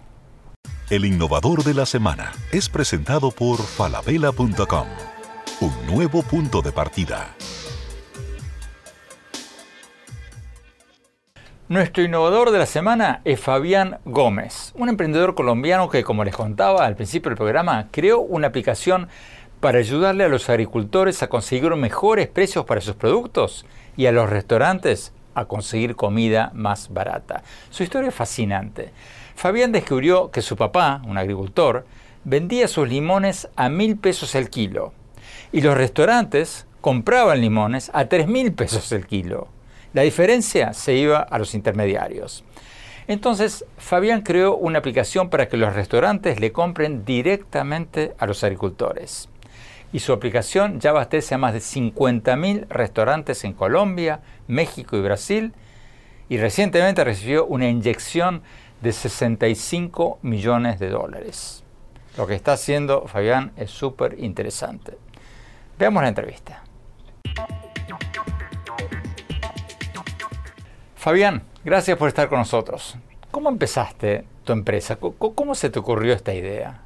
El 0.90 1.04
innovador 1.04 1.62
de 1.62 1.74
la 1.74 1.86
semana 1.86 2.32
es 2.50 2.68
presentado 2.68 3.30
por 3.30 3.58
falabella.com, 3.58 4.88
un 5.60 5.86
nuevo 5.86 6.24
punto 6.24 6.60
de 6.60 6.72
partida. 6.72 7.36
Nuestro 11.68 12.02
innovador 12.02 12.50
de 12.50 12.58
la 12.58 12.66
semana 12.66 13.20
es 13.24 13.38
Fabián 13.38 14.00
Gómez, 14.04 14.72
un 14.74 14.88
emprendedor 14.88 15.36
colombiano 15.36 15.88
que, 15.88 16.02
como 16.02 16.24
les 16.24 16.34
contaba 16.34 16.84
al 16.84 16.96
principio 16.96 17.28
del 17.28 17.38
programa, 17.38 17.86
creó 17.92 18.18
una 18.18 18.48
aplicación 18.48 19.06
para 19.60 19.78
ayudarle 19.78 20.24
a 20.24 20.28
los 20.28 20.50
agricultores 20.50 21.22
a 21.22 21.28
conseguir 21.28 21.76
mejores 21.76 22.26
precios 22.26 22.64
para 22.64 22.80
sus 22.80 22.96
productos 22.96 23.66
y 23.96 24.06
a 24.06 24.12
los 24.12 24.28
restaurantes 24.28 25.12
a 25.38 25.46
conseguir 25.46 25.96
comida 25.96 26.51
más 26.55 26.92
barata. 26.92 27.42
Su 27.70 27.83
historia 27.83 28.09
es 28.09 28.14
fascinante. 28.14 28.90
Fabián 29.35 29.72
descubrió 29.72 30.31
que 30.31 30.42
su 30.42 30.57
papá, 30.57 31.03
un 31.07 31.18
agricultor, 31.18 31.87
vendía 32.24 32.68
sus 32.68 32.88
limones 32.88 33.48
a 33.57 33.68
mil 33.68 33.96
pesos 33.96 34.35
el 34.35 34.51
kilo 34.51 34.92
y 35.53 35.61
los 35.61 35.77
restaurantes 35.77 36.66
compraban 36.81 37.40
limones 37.40 37.90
a 37.94 38.07
tres 38.07 38.27
mil 38.27 38.53
pesos 38.53 38.90
el 38.92 39.07
kilo. 39.07 39.48
La 39.94 40.03
diferencia 40.03 40.72
se 40.72 40.94
iba 40.94 41.18
a 41.20 41.38
los 41.38 41.55
intermediarios. 41.55 42.44
Entonces, 43.07 43.64
Fabián 43.79 44.20
creó 44.20 44.57
una 44.57 44.81
aplicación 44.81 45.31
para 45.31 45.48
que 45.48 45.57
los 45.57 45.74
restaurantes 45.74 46.40
le 46.40 46.53
compren 46.53 47.05
directamente 47.07 48.14
a 48.18 48.27
los 48.27 48.44
agricultores 48.44 49.31
y 49.92 50.01
su 50.01 50.12
aplicación 50.12 50.81
ya 50.81 50.90
abastece 50.90 51.35
a 51.35 51.38
más 51.38 51.53
de 51.53 51.61
50.000 51.61 52.66
restaurantes 52.68 53.44
en 53.44 53.53
Colombia, 53.53 54.20
México 54.46 54.96
y 54.96 55.01
Brasil 55.01 55.53
y 56.29 56.37
recientemente 56.37 57.05
recibió 57.05 57.46
una 57.46 57.68
inyección 57.68 58.42
de 58.83 58.92
65 58.92 60.18
millones 60.22 60.79
de 60.79 60.90
dólares. 60.90 61.64
Lo 62.16 62.27
que 62.27 62.35
está 62.35 62.53
haciendo 62.53 63.07
Fabián 63.07 63.53
es 63.57 63.70
súper 63.70 64.16
interesante. 64.18 64.98
Veamos 65.79 66.03
la 66.03 66.09
entrevista. 66.09 66.62
Fabián, 70.96 71.44
gracias 71.64 71.96
por 71.96 72.09
estar 72.09 72.29
con 72.29 72.38
nosotros. 72.38 72.96
¿Cómo 73.31 73.48
empezaste 73.48 74.24
tu 74.44 74.53
empresa? 74.53 74.96
¿Cómo 74.96 75.55
se 75.55 75.70
te 75.70 75.79
ocurrió 75.79 76.12
esta 76.12 76.35
idea? 76.35 76.83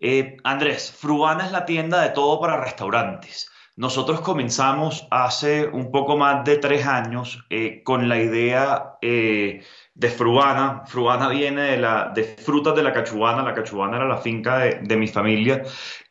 Eh, 0.00 0.36
Andrés, 0.44 0.92
Fruana 0.92 1.46
es 1.46 1.52
la 1.52 1.64
tienda 1.64 2.00
de 2.02 2.10
todo 2.10 2.40
para 2.40 2.62
restaurantes. 2.62 3.50
Nosotros 3.76 4.20
comenzamos 4.20 5.06
hace 5.10 5.66
un 5.66 5.90
poco 5.90 6.16
más 6.16 6.44
de 6.44 6.58
tres 6.58 6.86
años 6.86 7.44
eh, 7.50 7.82
con 7.84 8.08
la 8.08 8.18
idea 8.18 8.96
eh, 9.02 9.62
de 9.94 10.08
Fruana. 10.10 10.82
Fruana 10.86 11.28
viene 11.28 11.62
de, 11.62 11.78
la, 11.78 12.10
de 12.14 12.24
frutas 12.24 12.74
de 12.74 12.82
la 12.82 12.92
Cachubana. 12.92 13.42
La 13.42 13.54
Cachubana 13.54 13.96
era 13.96 14.08
la 14.08 14.18
finca 14.18 14.58
de, 14.58 14.80
de 14.82 14.96
mi 14.96 15.06
familia. 15.06 15.62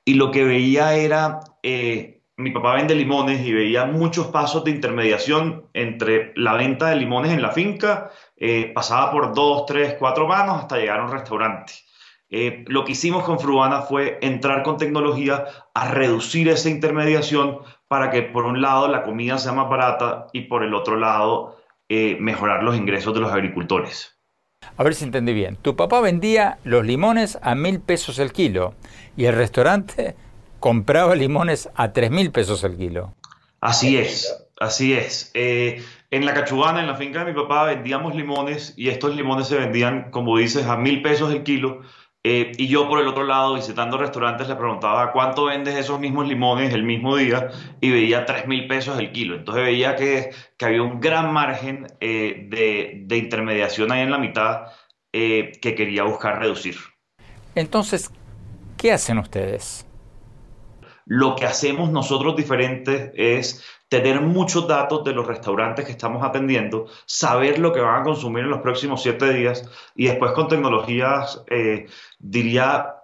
Y 0.05 0.13
lo 0.13 0.31
que 0.31 0.45
veía 0.45 0.93
era, 0.95 1.41
mi 1.61 2.51
papá 2.51 2.75
vende 2.75 2.95
limones 2.95 3.41
y 3.41 3.51
veía 3.51 3.85
muchos 3.85 4.27
pasos 4.27 4.63
de 4.63 4.71
intermediación 4.71 5.69
entre 5.73 6.31
la 6.37 6.53
venta 6.53 6.87
de 6.87 6.95
limones 6.95 7.33
en 7.33 7.41
la 7.41 7.51
finca, 7.51 8.11
pasaba 8.73 9.11
por 9.11 9.33
dos, 9.33 9.65
tres, 9.65 9.95
cuatro 9.99 10.25
manos 10.25 10.61
hasta 10.61 10.77
llegar 10.77 11.01
a 11.01 11.05
un 11.05 11.11
restaurante. 11.11 11.73
Eh, 12.29 12.65
lo 12.67 12.83
que 12.83 12.91
hicimos 12.91 13.23
con 13.23 13.39
Fruana 13.39 13.81
fue 13.81 14.19
entrar 14.21 14.63
con 14.63 14.77
tecnología 14.77 15.45
a 15.73 15.91
reducir 15.91 16.49
esa 16.49 16.69
intermediación 16.69 17.59
para 17.87 18.11
que 18.11 18.21
por 18.21 18.45
un 18.45 18.61
lado 18.61 18.89
la 18.89 19.03
comida 19.03 19.37
sea 19.37 19.53
más 19.53 19.69
barata 19.69 20.27
y 20.33 20.41
por 20.41 20.63
el 20.63 20.73
otro 20.73 20.97
lado 20.97 21.57
eh, 21.87 22.17
mejorar 22.19 22.63
los 22.63 22.75
ingresos 22.75 23.13
de 23.13 23.21
los 23.21 23.31
agricultores. 23.31 24.17
A 24.75 24.83
ver 24.83 24.93
si 24.93 25.05
entendí 25.05 25.33
bien. 25.33 25.55
Tu 25.61 25.77
papá 25.77 26.01
vendía 26.01 26.57
los 26.65 26.85
limones 26.85 27.39
a 27.41 27.55
mil 27.55 27.79
pesos 27.79 28.19
el 28.19 28.33
kilo 28.33 28.73
y 29.15 29.25
el 29.25 29.35
restaurante 29.35 30.15
compraba 30.59 31.15
limones 31.15 31.69
a 31.75 31.93
tres 31.93 32.11
mil 32.11 32.31
pesos 32.31 32.63
el 32.65 32.75
kilo. 32.75 33.13
Así 33.61 33.97
es, 33.97 34.49
así 34.59 34.93
es. 34.93 35.31
Eh, 35.33 35.81
en 36.11 36.25
la 36.25 36.33
Cachubana, 36.33 36.81
en 36.81 36.87
la 36.87 36.95
finca 36.95 37.23
de 37.23 37.31
mi 37.31 37.39
papá, 37.39 37.63
vendíamos 37.63 38.15
limones 38.15 38.73
y 38.75 38.89
estos 38.89 39.15
limones 39.15 39.47
se 39.47 39.57
vendían, 39.57 40.11
como 40.11 40.37
dices, 40.37 40.65
a 40.65 40.75
mil 40.75 41.01
pesos 41.01 41.31
el 41.31 41.43
kilo 41.43 41.81
eh, 42.23 42.51
y 42.57 42.67
yo 42.67 42.89
por 42.89 42.99
el 42.99 43.07
otro 43.07 43.23
lado, 43.23 43.55
visitando 43.55 43.97
restaurantes, 43.97 44.47
le 44.47 44.55
preguntaba 44.55 45.11
cuánto 45.11 45.45
vendes 45.45 45.75
esos 45.75 45.99
mismos 45.99 46.27
limones 46.27 46.73
el 46.73 46.83
mismo 46.83 47.15
día 47.15 47.49
y 47.79 47.91
veía 47.91 48.25
3 48.25 48.47
mil 48.47 48.67
pesos 48.67 48.99
el 48.99 49.11
kilo. 49.11 49.35
Entonces 49.35 49.63
veía 49.63 49.95
que, 49.95 50.31
que 50.57 50.65
había 50.65 50.83
un 50.83 50.99
gran 50.99 51.31
margen 51.31 51.87
eh, 51.99 52.47
de, 52.49 53.03
de, 53.05 53.17
intermediación 53.17 53.91
ahí 53.91 54.01
en 54.01 54.11
la 54.11 54.17
mitad 54.17 54.67
eh, 55.13 55.53
que 55.61 55.75
quería 55.75 56.03
buscar 56.03 56.39
reducir. 56.39 56.75
Entonces, 57.55 58.11
¿qué 58.77 58.91
hacen 58.91 59.19
ustedes? 59.19 59.85
Lo 61.05 61.35
que 61.37 61.45
hacemos 61.45 61.91
nosotros 61.91 62.35
diferentes 62.35 63.11
es 63.15 63.63
tener 63.89 64.21
muchos 64.21 64.67
datos 64.67 65.03
de 65.03 65.13
los 65.13 65.25
restaurantes 65.25 65.85
que 65.85 65.91
estamos 65.91 66.23
atendiendo, 66.23 66.87
saber 67.05 67.59
lo 67.59 67.71
que 67.71 67.79
van 67.79 68.01
a 68.01 68.03
consumir 68.03 68.43
en 68.43 68.49
los 68.49 68.61
próximos 68.61 69.01
siete 69.01 69.33
días 69.33 69.69
y 69.95 70.07
después 70.07 70.33
con 70.33 70.47
tecnologías, 70.47 71.43
eh, 71.49 71.87
diría, 72.19 72.95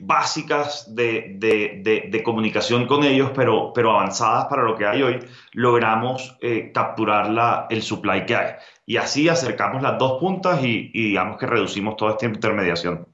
básicas 0.00 0.94
de, 0.94 2.22
comunicación 2.24 2.86
con 2.86 3.04
ellos, 3.04 3.30
pero, 3.34 3.72
pero 3.72 3.92
avanzadas 3.92 4.46
para 4.46 4.62
lo 4.62 4.74
que 4.74 4.86
hay 4.86 5.02
hoy, 5.02 5.18
logramos 5.52 6.36
eh, 6.40 6.72
capturar 6.72 7.28
la, 7.30 7.66
el 7.68 7.82
supply 7.82 8.24
que 8.24 8.34
hay. 8.34 8.52
Y 8.86 8.96
así 8.96 9.28
acercamos 9.28 9.82
las 9.82 9.98
dos 9.98 10.18
puntas 10.18 10.64
y, 10.64 10.90
y 10.92 11.08
digamos 11.08 11.38
que 11.38 11.46
reducimos 11.46 11.96
toda 11.96 12.12
esta 12.12 12.26
intermediación. 12.26 13.06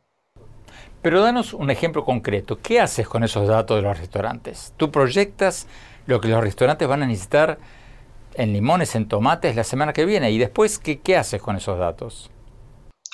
Pero 1.02 1.20
danos 1.20 1.52
un 1.54 1.70
ejemplo 1.70 2.04
concreto. 2.04 2.58
¿Qué 2.60 2.80
haces 2.80 3.08
con 3.08 3.22
esos 3.22 3.46
datos 3.46 3.76
de 3.76 3.82
los 3.82 3.98
restaurantes? 3.98 4.74
¿Tú 4.76 4.90
proyectas 4.90 5.68
lo 6.08 6.20
que 6.20 6.28
los 6.28 6.40
restaurantes 6.40 6.88
van 6.88 7.02
a 7.02 7.06
necesitar 7.06 7.58
en 8.34 8.52
limones, 8.52 8.96
en 8.96 9.06
tomates 9.06 9.54
la 9.54 9.62
semana 9.62 9.92
que 9.92 10.06
viene? 10.06 10.30
¿Y 10.30 10.38
después 10.38 10.78
qué, 10.78 11.00
qué 11.00 11.16
haces 11.16 11.40
con 11.40 11.54
esos 11.54 11.78
datos? 11.78 12.30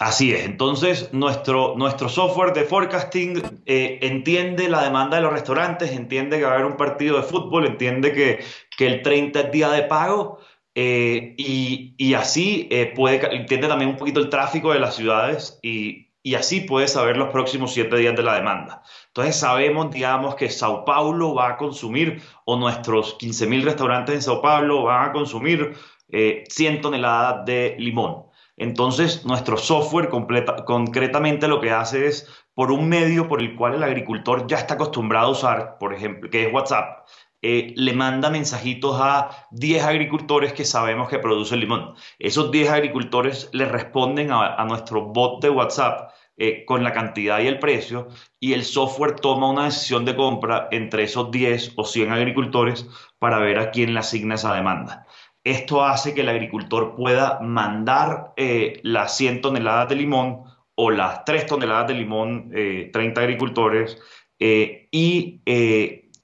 Así 0.00 0.32
es, 0.32 0.44
entonces 0.44 1.12
nuestro, 1.12 1.74
nuestro 1.76 2.08
software 2.08 2.52
de 2.52 2.64
forecasting 2.64 3.60
eh, 3.64 3.98
entiende 4.02 4.68
la 4.68 4.82
demanda 4.82 5.16
de 5.16 5.22
los 5.22 5.32
restaurantes, 5.32 5.92
entiende 5.92 6.38
que 6.38 6.44
va 6.44 6.50
a 6.50 6.54
haber 6.54 6.66
un 6.66 6.76
partido 6.76 7.16
de 7.16 7.22
fútbol, 7.22 7.66
entiende 7.66 8.12
que, 8.12 8.40
el 8.84 9.02
30 9.02 9.40
es 9.40 9.52
día 9.52 9.70
de 9.70 9.82
pago 9.82 10.38
eh, 10.74 11.34
y, 11.36 11.94
y, 11.96 12.14
así 12.14 12.68
eh, 12.72 12.92
puede, 12.94 13.36
entiende 13.36 13.68
también 13.68 13.90
un 13.90 13.96
poquito 13.96 14.18
el 14.18 14.30
tráfico 14.30 14.72
de 14.72 14.80
las 14.80 14.96
ciudades 14.96 15.60
y, 15.62 16.03
y 16.24 16.34
así 16.34 16.62
puede 16.62 16.88
saber 16.88 17.18
los 17.18 17.28
próximos 17.28 17.74
siete 17.74 17.96
días 17.96 18.16
de 18.16 18.22
la 18.22 18.34
demanda. 18.34 18.82
Entonces 19.08 19.36
sabemos, 19.36 19.90
digamos, 19.90 20.34
que 20.34 20.48
Sao 20.48 20.84
Paulo 20.84 21.34
va 21.34 21.50
a 21.50 21.56
consumir 21.58 22.22
o 22.46 22.56
nuestros 22.56 23.18
15.000 23.18 23.62
restaurantes 23.62 24.14
en 24.14 24.22
Sao 24.22 24.40
Paulo 24.42 24.84
van 24.84 25.10
a 25.10 25.12
consumir 25.12 25.76
100 26.08 26.80
toneladas 26.80 27.44
de 27.44 27.76
limón. 27.78 28.24
Entonces, 28.56 29.24
nuestro 29.26 29.56
software 29.56 30.08
concretamente 30.08 31.46
lo 31.46 31.60
que 31.60 31.72
hace 31.72 32.06
es, 32.06 32.26
por 32.54 32.70
un 32.70 32.88
medio 32.88 33.28
por 33.28 33.40
el 33.40 33.56
cual 33.56 33.74
el 33.74 33.82
agricultor 33.82 34.46
ya 34.46 34.58
está 34.58 34.74
acostumbrado 34.74 35.26
a 35.26 35.30
usar, 35.30 35.76
por 35.78 35.92
ejemplo, 35.92 36.30
que 36.30 36.46
es 36.46 36.54
WhatsApp, 36.54 37.06
eh, 37.46 37.74
le 37.76 37.92
manda 37.92 38.30
mensajitos 38.30 38.98
a 38.98 39.48
10 39.50 39.84
agricultores 39.84 40.54
que 40.54 40.64
sabemos 40.64 41.10
que 41.10 41.18
producen 41.18 41.60
limón. 41.60 41.94
Esos 42.18 42.50
10 42.50 42.70
agricultores 42.70 43.50
le 43.52 43.66
responden 43.66 44.30
a, 44.32 44.64
nuestro 44.64 45.02
bot 45.02 45.42
de 45.42 45.50
WhatsApp 45.50 46.10
eh, 46.38 46.64
con 46.64 46.82
la 46.82 46.94
cantidad 46.94 47.40
y 47.40 47.46
el 47.46 47.58
precio 47.58 48.08
y 48.40 48.54
el 48.54 48.64
software 48.64 49.16
toma 49.16 49.50
una 49.50 49.66
decisión 49.66 50.06
de 50.06 50.16
compra 50.16 50.68
entre 50.70 51.02
esos 51.02 51.30
10 51.30 51.74
o 51.76 51.84
100 51.84 52.12
agricultores 52.12 52.88
para 53.18 53.38
ver 53.40 53.58
a 53.58 53.70
quién 53.70 53.92
le 53.92 54.00
asigna 54.00 54.36
esa 54.36 54.54
demanda. 54.54 55.06
Esto 55.44 55.84
hace 55.84 56.14
que 56.14 56.22
el 56.22 56.30
agricultor 56.30 56.96
pueda 56.96 57.40
mandar 57.40 58.32
eh, 58.38 58.80
las 58.84 59.18
100 59.18 59.42
toneladas 59.42 59.90
de 59.90 59.96
limón 59.96 60.44
o 60.76 60.90
las 60.90 61.26
3 61.26 61.44
toneladas 61.44 61.88
de 61.88 61.94
limón, 61.94 62.48
30 62.50 63.20
eh, 63.20 63.22
agricultores, 63.22 63.98
y, 64.38 65.40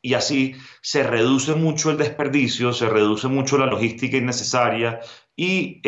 y, 0.02 0.14
así 0.14 0.54
se 0.82 1.02
reduce 1.02 1.54
mucho 1.54 1.90
el 1.90 1.96
desperdicio, 1.96 2.72
se 2.72 2.88
reduce 2.88 3.28
mucho 3.28 3.58
la 3.58 3.66
logística 3.66 4.16
innecesaria 4.16 5.00
y 5.36 5.80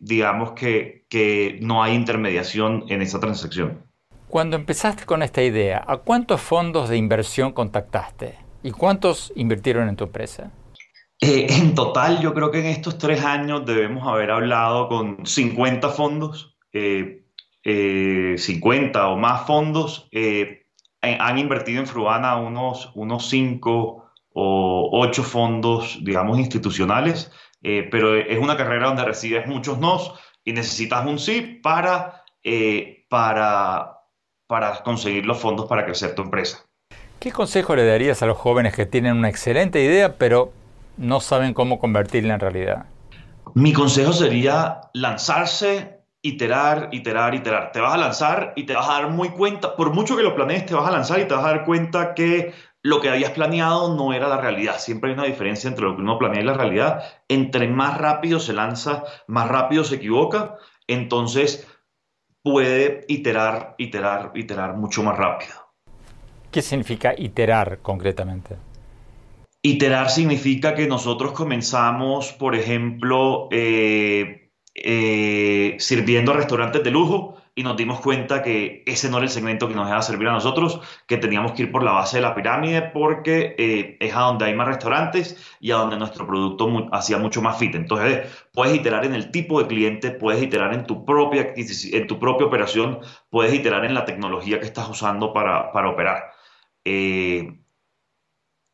digamos 0.00 0.52
que, 0.52 1.06
que 1.08 1.58
no 1.60 1.82
hay 1.82 1.94
intermediación 1.94 2.84
en 2.88 3.02
esa 3.02 3.18
transacción. 3.20 3.84
Cuando 4.28 4.56
empezaste 4.56 5.04
con 5.04 5.22
esta 5.22 5.42
idea, 5.42 5.84
¿a 5.86 5.98
cuántos 5.98 6.40
fondos 6.40 6.88
de 6.88 6.96
inversión 6.96 7.52
contactaste? 7.52 8.36
¿Y 8.64 8.72
cuántos 8.72 9.32
invirtieron 9.36 9.88
en 9.88 9.94
tu 9.94 10.04
empresa? 10.04 10.50
Eh, 11.20 11.46
en 11.50 11.74
total, 11.74 12.20
yo 12.20 12.34
creo 12.34 12.50
que 12.50 12.60
en 12.60 12.66
estos 12.66 12.98
tres 12.98 13.24
años 13.24 13.64
debemos 13.64 14.08
haber 14.08 14.30
hablado 14.30 14.88
con 14.88 15.24
50 15.24 15.88
fondos, 15.90 16.56
50 16.72 16.72
eh, 16.72 17.22
eh, 17.64 18.90
o 19.04 19.16
más 19.16 19.46
fondos. 19.46 20.08
Han 21.04 21.38
invertido 21.38 21.80
en 21.80 21.86
Fruana 21.86 22.36
unos, 22.36 22.90
unos 22.94 23.28
5 23.28 24.10
o 24.36 24.90
8 24.92 25.22
fondos, 25.22 25.98
digamos, 26.02 26.38
institucionales, 26.38 27.30
pero 27.62 28.16
es 28.16 28.38
una 28.38 28.56
carrera 28.56 28.88
donde 28.88 29.04
recibes 29.04 29.46
muchos 29.46 29.78
nos 29.78 30.12
y 30.44 30.52
necesitas 30.52 31.06
un 31.06 31.18
sí 31.18 31.60
para, 31.62 32.24
para, 33.08 34.00
para 34.46 34.82
conseguir 34.82 35.24
los 35.24 35.38
fondos 35.38 35.66
para 35.66 35.84
crecer 35.86 36.14
tu 36.14 36.22
empresa. 36.22 36.64
¿Qué 37.18 37.32
consejo 37.32 37.74
le 37.74 37.86
darías 37.86 38.22
a 38.22 38.26
los 38.26 38.36
jóvenes 38.36 38.74
que 38.74 38.84
tienen 38.84 39.16
una 39.16 39.28
excelente 39.28 39.82
idea, 39.82 40.16
pero 40.18 40.52
no 40.98 41.20
saben 41.20 41.54
cómo 41.54 41.78
convertirla 41.78 42.34
en 42.34 42.40
realidad? 42.40 42.84
Mi 43.54 43.72
consejo 43.72 44.12
sería 44.12 44.82
lanzarse, 44.92 46.03
iterar, 46.24 46.88
iterar, 46.90 47.34
iterar. 47.34 47.70
Te 47.70 47.80
vas 47.80 47.94
a 47.94 47.98
lanzar 47.98 48.54
y 48.56 48.64
te 48.64 48.74
vas 48.74 48.88
a 48.88 48.94
dar 48.94 49.10
muy 49.10 49.28
cuenta, 49.28 49.76
por 49.76 49.92
mucho 49.92 50.16
que 50.16 50.22
lo 50.22 50.34
planees, 50.34 50.64
te 50.64 50.74
vas 50.74 50.88
a 50.88 50.90
lanzar 50.90 51.20
y 51.20 51.26
te 51.26 51.34
vas 51.34 51.44
a 51.44 51.48
dar 51.48 51.64
cuenta 51.66 52.14
que 52.14 52.54
lo 52.82 53.00
que 53.00 53.10
habías 53.10 53.30
planeado 53.32 53.94
no 53.94 54.12
era 54.14 54.26
la 54.26 54.40
realidad. 54.40 54.78
Siempre 54.78 55.10
hay 55.10 55.14
una 55.14 55.26
diferencia 55.26 55.68
entre 55.68 55.84
lo 55.84 55.94
que 55.94 56.02
uno 56.02 56.18
planea 56.18 56.40
y 56.40 56.44
la 56.44 56.54
realidad. 56.54 57.02
Entre 57.28 57.68
más 57.68 57.98
rápido 57.98 58.40
se 58.40 58.54
lanza, 58.54 59.04
más 59.26 59.48
rápido 59.48 59.84
se 59.84 59.96
equivoca. 59.96 60.56
Entonces 60.86 61.68
puede 62.42 63.04
iterar, 63.08 63.74
iterar, 63.76 64.32
iterar 64.34 64.76
mucho 64.76 65.02
más 65.02 65.18
rápido. 65.18 65.52
¿Qué 66.50 66.62
significa 66.62 67.14
iterar 67.16 67.80
concretamente? 67.82 68.56
Iterar 69.60 70.08
significa 70.08 70.74
que 70.74 70.86
nosotros 70.86 71.32
comenzamos, 71.32 72.32
por 72.32 72.54
ejemplo, 72.54 73.48
eh, 73.50 74.43
eh, 74.74 75.76
sirviendo 75.78 76.32
restaurantes 76.32 76.82
de 76.82 76.90
lujo 76.90 77.36
y 77.54 77.62
nos 77.62 77.76
dimos 77.76 78.00
cuenta 78.00 78.42
que 78.42 78.82
ese 78.86 79.08
no 79.08 79.18
era 79.18 79.26
el 79.26 79.30
segmento 79.30 79.68
que 79.68 79.74
nos 79.76 79.86
iba 79.88 79.96
a 79.96 80.02
servir 80.02 80.26
a 80.26 80.32
nosotros, 80.32 80.80
que 81.06 81.16
teníamos 81.16 81.52
que 81.52 81.62
ir 81.62 81.72
por 81.72 81.84
la 81.84 81.92
base 81.92 82.16
de 82.16 82.22
la 82.22 82.34
pirámide 82.34 82.82
porque 82.82 83.54
eh, 83.56 83.96
es 84.00 84.14
a 84.16 84.20
donde 84.22 84.46
hay 84.46 84.54
más 84.54 84.66
restaurantes 84.66 85.56
y 85.60 85.70
a 85.70 85.76
donde 85.76 85.96
nuestro 85.96 86.26
producto 86.26 86.88
hacía 86.90 87.18
mucho 87.18 87.40
más 87.40 87.56
fit. 87.56 87.74
Entonces, 87.76 88.28
puedes 88.52 88.74
iterar 88.74 89.04
en 89.04 89.14
el 89.14 89.30
tipo 89.30 89.62
de 89.62 89.68
cliente, 89.68 90.10
puedes 90.10 90.42
iterar 90.42 90.74
en 90.74 90.84
tu 90.86 91.04
propia, 91.04 91.54
en 91.56 92.06
tu 92.08 92.18
propia 92.18 92.46
operación, 92.46 92.98
puedes 93.30 93.54
iterar 93.54 93.84
en 93.84 93.94
la 93.94 94.04
tecnología 94.04 94.58
que 94.58 94.66
estás 94.66 94.88
usando 94.88 95.32
para, 95.32 95.70
para 95.72 95.90
operar 95.90 96.32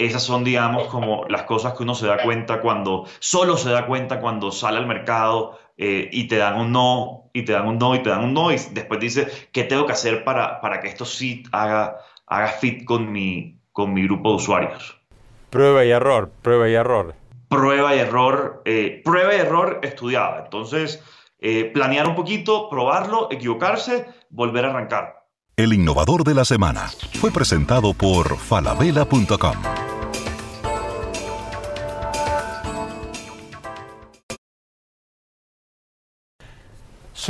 esas 0.00 0.22
son, 0.22 0.44
digamos, 0.44 0.88
como 0.88 1.26
las 1.28 1.42
cosas 1.42 1.74
que 1.74 1.82
uno 1.82 1.94
se 1.94 2.06
da 2.06 2.22
cuenta 2.22 2.62
cuando, 2.62 3.04
solo 3.18 3.58
se 3.58 3.70
da 3.70 3.86
cuenta 3.86 4.20
cuando 4.20 4.50
sale 4.50 4.78
al 4.78 4.86
mercado 4.86 5.58
eh, 5.82 6.10
y 6.12 6.28
te 6.28 6.36
dan 6.36 6.60
un 6.60 6.72
no, 6.72 7.30
y 7.32 7.42
te 7.42 7.52
dan 7.52 7.66
un 7.66 7.78
no, 7.78 7.94
y 7.94 8.02
te 8.02 8.10
dan 8.10 8.22
un 8.22 8.34
no, 8.34 8.52
y 8.52 8.56
después 8.72 9.00
dice, 9.00 9.28
¿qué 9.50 9.64
tengo 9.64 9.86
que 9.86 9.92
hacer 9.92 10.24
para, 10.24 10.60
para 10.60 10.78
que 10.78 10.88
esto 10.88 11.06
sí 11.06 11.42
haga, 11.52 11.96
haga 12.26 12.48
fit 12.48 12.84
con 12.84 13.10
mi, 13.10 13.58
con 13.72 13.94
mi 13.94 14.04
grupo 14.04 14.28
de 14.28 14.36
usuarios? 14.36 15.00
Prueba 15.48 15.82
y 15.86 15.90
error, 15.90 16.30
prueba 16.42 16.68
y 16.68 16.74
error. 16.74 17.14
Prueba 17.48 17.96
y 17.96 17.98
error, 17.98 18.60
eh, 18.66 19.00
prueba 19.02 19.34
y 19.34 19.38
error 19.38 19.80
estudiada. 19.82 20.42
Entonces, 20.44 21.02
eh, 21.38 21.70
planear 21.72 22.06
un 22.06 22.14
poquito, 22.14 22.68
probarlo, 22.68 23.28
equivocarse, 23.30 24.04
volver 24.28 24.66
a 24.66 24.70
arrancar. 24.70 25.24
El 25.56 25.72
innovador 25.72 26.24
de 26.24 26.34
la 26.34 26.44
semana 26.44 26.90
fue 27.14 27.30
presentado 27.30 27.94
por 27.94 28.36
falabella.com. 28.36 29.79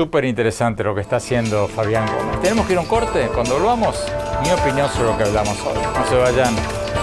Súper 0.00 0.24
interesante 0.24 0.82
lo 0.82 0.94
que 0.94 1.02
está 1.02 1.16
haciendo 1.16 1.68
Fabián 1.68 2.06
Gómez. 2.06 2.40
Tenemos 2.40 2.66
que 2.66 2.72
ir 2.72 2.78
a 2.78 2.80
un 2.80 2.86
corte. 2.86 3.28
Cuando 3.34 3.58
volvamos, 3.58 4.02
mi 4.42 4.50
opinión 4.50 4.88
sobre 4.88 5.10
lo 5.10 5.18
que 5.18 5.24
hablamos 5.24 5.60
hoy. 5.60 5.76
No 5.94 6.06
se 6.06 6.16
vayan, 6.16 6.54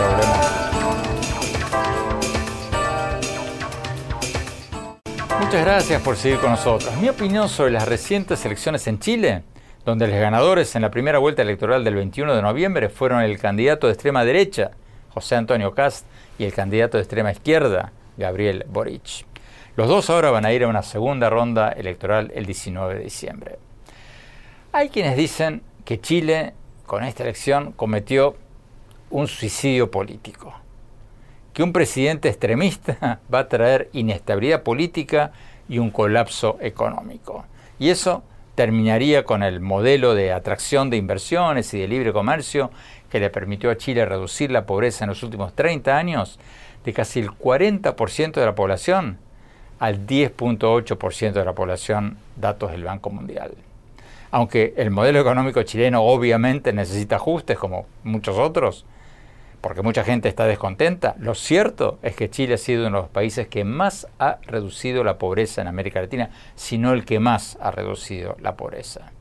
volvemos. 0.01 0.37
Muchas 5.39 5.63
gracias 5.63 6.01
por 6.01 6.15
seguir 6.15 6.39
con 6.39 6.49
nosotros. 6.49 6.91
Mi 6.99 7.07
opinión 7.09 7.49
sobre 7.49 7.69
las 7.69 7.87
recientes 7.87 8.43
elecciones 8.43 8.87
en 8.87 8.97
Chile, 8.97 9.43
donde 9.85 10.07
los 10.07 10.17
ganadores 10.17 10.75
en 10.75 10.81
la 10.81 10.89
primera 10.89 11.19
vuelta 11.19 11.43
electoral 11.43 11.83
del 11.83 11.93
21 11.93 12.35
de 12.35 12.41
noviembre 12.41 12.89
fueron 12.89 13.21
el 13.21 13.37
candidato 13.37 13.85
de 13.85 13.93
extrema 13.93 14.25
derecha, 14.25 14.71
José 15.13 15.35
Antonio 15.35 15.75
Cast, 15.75 16.07
y 16.39 16.45
el 16.45 16.53
candidato 16.53 16.97
de 16.97 17.03
extrema 17.03 17.31
izquierda, 17.31 17.91
Gabriel 18.17 18.65
Boric. 18.67 19.27
Los 19.77 19.89
dos 19.89 20.09
ahora 20.09 20.31
van 20.31 20.43
a 20.43 20.51
ir 20.51 20.63
a 20.63 20.67
una 20.67 20.81
segunda 20.81 21.29
ronda 21.29 21.69
electoral 21.69 22.31
el 22.33 22.47
19 22.47 22.95
de 22.95 23.03
diciembre. 23.03 23.59
Hay 24.71 24.89
quienes 24.89 25.15
dicen 25.15 25.61
que 25.85 26.01
Chile 26.01 26.55
con 26.87 27.03
esta 27.03 27.21
elección 27.21 27.73
cometió 27.73 28.35
un 29.11 29.27
suicidio 29.27 29.91
político, 29.91 30.51
que 31.53 31.61
un 31.61 31.73
presidente 31.73 32.27
extremista 32.27 33.19
va 33.31 33.37
a 33.37 33.47
traer 33.47 33.91
inestabilidad 33.93 34.63
política 34.63 35.31
y 35.69 35.77
un 35.77 35.91
colapso 35.91 36.57
económico. 36.59 37.45
Y 37.77 37.91
eso 37.91 38.23
terminaría 38.55 39.25
con 39.25 39.43
el 39.43 39.59
modelo 39.59 40.15
de 40.15 40.33
atracción 40.33 40.89
de 40.89 40.97
inversiones 40.97 41.71
y 41.75 41.79
de 41.79 41.87
libre 41.87 42.13
comercio 42.13 42.71
que 43.11 43.19
le 43.19 43.29
permitió 43.29 43.69
a 43.69 43.77
Chile 43.77 44.05
reducir 44.05 44.49
la 44.49 44.65
pobreza 44.65 45.05
en 45.05 45.09
los 45.09 45.21
últimos 45.21 45.53
30 45.53 45.95
años 45.95 46.39
de 46.83 46.93
casi 46.93 47.19
el 47.19 47.29
40% 47.29 48.31
de 48.31 48.45
la 48.45 48.55
población 48.55 49.19
al 49.79 50.05
10.8% 50.07 51.33
de 51.33 51.45
la 51.45 51.53
población, 51.53 52.17
datos 52.35 52.71
del 52.71 52.83
Banco 52.83 53.09
Mundial. 53.09 53.51
Aunque 54.31 54.73
el 54.77 54.91
modelo 54.91 55.19
económico 55.19 55.63
chileno 55.63 56.03
obviamente 56.03 56.73
necesita 56.73 57.15
ajustes 57.15 57.57
como 57.57 57.85
muchos 58.03 58.37
otros, 58.37 58.85
porque 59.61 59.81
mucha 59.81 60.03
gente 60.03 60.29
está 60.29 60.45
descontenta, 60.45 61.15
lo 61.19 61.33
cierto 61.33 61.97
es 62.01 62.15
que 62.15 62.29
Chile 62.29 62.55
ha 62.55 62.57
sido 62.57 62.87
uno 62.87 62.97
de 62.97 63.01
los 63.03 63.11
países 63.11 63.47
que 63.47 63.63
más 63.63 64.07
ha 64.19 64.37
reducido 64.43 65.03
la 65.03 65.17
pobreza 65.17 65.61
en 65.61 65.67
América 65.67 66.01
Latina, 66.01 66.29
sino 66.55 66.93
el 66.93 67.05
que 67.05 67.19
más 67.19 67.57
ha 67.61 67.71
reducido 67.71 68.37
la 68.39 68.55
pobreza. 68.55 69.11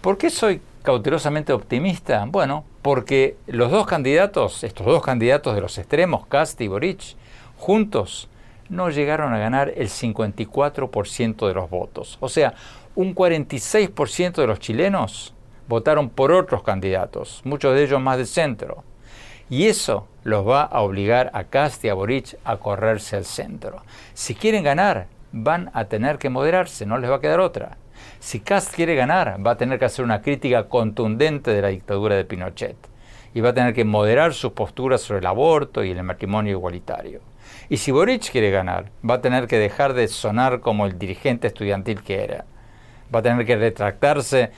¿Por 0.00 0.18
qué 0.18 0.30
soy 0.30 0.60
cautelosamente 0.82 1.52
optimista? 1.52 2.24
Bueno, 2.28 2.64
porque 2.82 3.36
los 3.46 3.70
dos 3.70 3.86
candidatos, 3.86 4.62
estos 4.62 4.86
dos 4.86 5.02
candidatos 5.02 5.54
de 5.54 5.60
los 5.60 5.78
extremos, 5.78 6.26
Cast 6.26 6.60
y 6.60 6.68
Boric, 6.68 7.16
juntos 7.56 8.28
no 8.68 8.90
llegaron 8.90 9.32
a 9.32 9.38
ganar 9.38 9.72
el 9.76 9.88
54% 9.88 11.46
de 11.46 11.54
los 11.54 11.70
votos. 11.70 12.18
O 12.20 12.28
sea, 12.28 12.54
un 12.94 13.14
46% 13.14 14.34
de 14.34 14.46
los 14.46 14.58
chilenos 14.58 15.34
votaron 15.68 16.08
por 16.08 16.32
otros 16.32 16.62
candidatos, 16.62 17.42
muchos 17.44 17.74
de 17.74 17.84
ellos 17.84 18.00
más 18.00 18.18
de 18.18 18.26
centro. 18.26 18.84
Y 19.48 19.66
eso 19.66 20.08
los 20.24 20.46
va 20.46 20.62
a 20.62 20.80
obligar 20.80 21.30
a 21.32 21.44
Cast 21.44 21.84
y 21.84 21.88
a 21.88 21.94
Boric 21.94 22.36
a 22.44 22.56
correrse 22.56 23.16
al 23.16 23.24
centro. 23.24 23.82
Si 24.12 24.34
quieren 24.34 24.64
ganar, 24.64 25.06
van 25.32 25.70
a 25.72 25.84
tener 25.84 26.18
que 26.18 26.30
moderarse, 26.30 26.86
no 26.86 26.98
les 26.98 27.10
va 27.10 27.16
a 27.16 27.20
quedar 27.20 27.40
otra. 27.40 27.76
Si 28.18 28.40
Cast 28.40 28.74
quiere 28.74 28.94
ganar, 28.94 29.44
va 29.44 29.52
a 29.52 29.56
tener 29.56 29.78
que 29.78 29.84
hacer 29.84 30.04
una 30.04 30.22
crítica 30.22 30.68
contundente 30.68 31.52
de 31.52 31.62
la 31.62 31.68
dictadura 31.68 32.16
de 32.16 32.24
Pinochet 32.24 32.76
y 33.34 33.40
va 33.40 33.50
a 33.50 33.54
tener 33.54 33.74
que 33.74 33.84
moderar 33.84 34.32
sus 34.34 34.52
posturas 34.52 35.02
sobre 35.02 35.20
el 35.20 35.26
aborto 35.26 35.84
y 35.84 35.90
el 35.90 36.02
matrimonio 36.02 36.52
igualitario. 36.52 37.20
Y 37.68 37.78
si 37.78 37.90
Boric 37.90 38.30
quiere 38.30 38.50
ganar, 38.50 38.90
va 39.08 39.14
a 39.14 39.20
tener 39.20 39.46
que 39.46 39.58
dejar 39.58 39.94
de 39.94 40.08
sonar 40.08 40.60
como 40.60 40.86
el 40.86 40.98
dirigente 40.98 41.48
estudiantil 41.48 42.02
que 42.02 42.22
era. 42.22 42.44
Va 43.14 43.20
a 43.20 43.22
tener 43.22 43.44
que 43.46 43.56
retractarse 43.56 44.50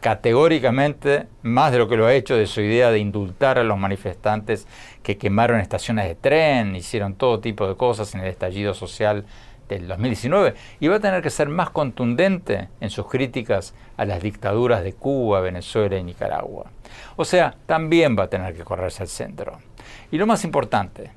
categóricamente, 0.00 1.26
más 1.42 1.70
de 1.70 1.78
lo 1.78 1.88
que 1.88 1.96
lo 1.96 2.06
ha 2.06 2.14
hecho, 2.14 2.36
de 2.36 2.46
su 2.46 2.60
idea 2.60 2.90
de 2.90 2.98
indultar 2.98 3.58
a 3.58 3.64
los 3.64 3.78
manifestantes 3.78 4.66
que 5.02 5.16
quemaron 5.16 5.60
estaciones 5.60 6.08
de 6.08 6.16
tren, 6.16 6.74
hicieron 6.74 7.14
todo 7.14 7.40
tipo 7.40 7.68
de 7.68 7.76
cosas 7.76 8.14
en 8.14 8.20
el 8.20 8.26
estallido 8.26 8.74
social 8.74 9.24
del 9.68 9.86
2019 9.86 10.54
y 10.80 10.88
va 10.88 10.96
a 10.96 11.00
tener 11.00 11.22
que 11.22 11.30
ser 11.30 11.48
más 11.48 11.70
contundente 11.70 12.68
en 12.80 12.90
sus 12.90 13.06
críticas 13.06 13.74
a 13.96 14.04
las 14.04 14.22
dictaduras 14.22 14.82
de 14.82 14.92
Cuba, 14.92 15.40
Venezuela 15.40 15.96
y 15.96 16.02
Nicaragua. 16.02 16.66
O 17.16 17.24
sea, 17.24 17.54
también 17.66 18.16
va 18.18 18.24
a 18.24 18.28
tener 18.28 18.54
que 18.54 18.64
correrse 18.64 19.04
al 19.04 19.08
centro. 19.08 19.58
Y 20.10 20.18
lo 20.18 20.26
más 20.26 20.44
importante, 20.44 21.12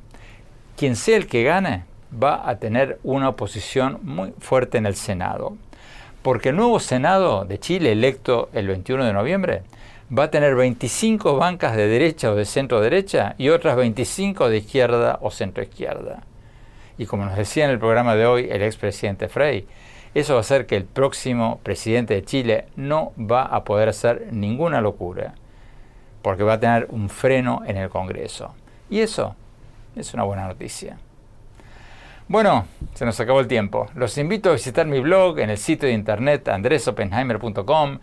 quien 0.75 0.95
sea 0.95 1.17
el 1.17 1.27
que 1.27 1.43
gane 1.43 1.85
va 2.11 2.47
a 2.49 2.57
tener 2.57 2.99
una 3.03 3.29
oposición 3.29 3.99
muy 4.03 4.33
fuerte 4.39 4.77
en 4.77 4.85
el 4.85 4.95
Senado, 4.95 5.57
porque 6.21 6.49
el 6.49 6.55
nuevo 6.55 6.79
Senado 6.79 7.45
de 7.45 7.59
Chile, 7.59 7.91
electo 7.91 8.49
el 8.53 8.67
21 8.67 9.05
de 9.05 9.13
noviembre, 9.13 9.63
va 10.15 10.23
a 10.23 10.31
tener 10.31 10.55
25 10.55 11.35
bancas 11.37 11.75
de 11.75 11.87
derecha 11.87 12.31
o 12.31 12.35
de 12.35 12.45
centro 12.45 12.79
derecha 12.79 13.35
y 13.37 13.49
otras 13.49 13.75
25 13.75 14.49
de 14.49 14.57
izquierda 14.57 15.19
o 15.21 15.31
centro 15.31 15.63
izquierda. 15.63 16.23
Y 16.97 17.05
como 17.05 17.25
nos 17.25 17.35
decía 17.35 17.65
en 17.65 17.71
el 17.71 17.79
programa 17.79 18.15
de 18.15 18.25
hoy 18.25 18.47
el 18.49 18.61
expresidente 18.61 19.27
Frey, 19.27 19.67
eso 20.13 20.33
va 20.33 20.39
a 20.39 20.41
hacer 20.41 20.65
que 20.65 20.77
el 20.77 20.85
próximo 20.85 21.59
presidente 21.63 22.13
de 22.13 22.23
Chile 22.23 22.65
no 22.75 23.11
va 23.19 23.43
a 23.43 23.63
poder 23.63 23.89
hacer 23.89 24.29
ninguna 24.31 24.79
locura, 24.79 25.33
porque 26.21 26.43
va 26.43 26.53
a 26.53 26.59
tener 26.59 26.87
un 26.89 27.09
freno 27.09 27.63
en 27.65 27.77
el 27.77 27.89
Congreso. 27.89 28.53
Y 28.89 29.01
eso 29.01 29.35
es 29.95 30.13
una 30.13 30.23
buena 30.23 30.47
noticia. 30.47 30.97
Bueno, 32.27 32.65
se 32.95 33.05
nos 33.05 33.19
acabó 33.19 33.39
el 33.39 33.47
tiempo. 33.47 33.87
Los 33.93 34.17
invito 34.17 34.49
a 34.49 34.53
visitar 34.53 34.87
mi 34.87 34.99
blog 34.99 35.39
en 35.39 35.51
el 35.51 35.57
sitio 35.57 35.87
de 35.87 35.93
internet 35.93 36.47
andresopenheimer.com 36.47 37.99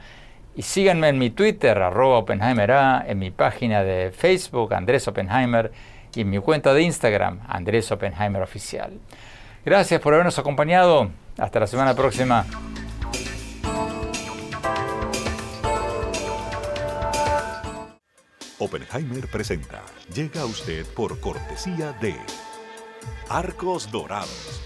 y 0.55 0.62
síganme 0.62 1.09
en 1.09 1.18
mi 1.18 1.30
Twitter, 1.30 1.76
arroba 1.78 2.18
Oppenheimer 2.18 2.70
en 3.07 3.18
mi 3.18 3.30
página 3.30 3.82
de 3.82 4.11
Facebook, 4.11 4.74
Andrés 4.74 5.09
Oppenheimer, 5.09 5.72
y 6.14 6.20
en 6.20 6.30
mi 6.30 6.38
cuenta 6.38 6.74
de 6.74 6.82
Instagram, 6.82 7.40
Andrés 7.49 7.90
Oppenheimer 7.90 8.43
Oficial. 8.43 8.93
Gracias 9.64 10.01
por 10.01 10.12
habernos 10.12 10.38
acompañado. 10.38 11.11
Hasta 11.38 11.61
la 11.61 11.66
semana 11.66 11.95
próxima. 11.95 12.45
Oppenheimer 18.64 19.26
presenta. 19.26 19.82
Llega 20.14 20.42
a 20.42 20.46
usted 20.46 20.86
por 20.94 21.18
cortesía 21.18 21.92
de 22.00 22.14
Arcos 23.28 23.90
Dorados. 23.90 24.62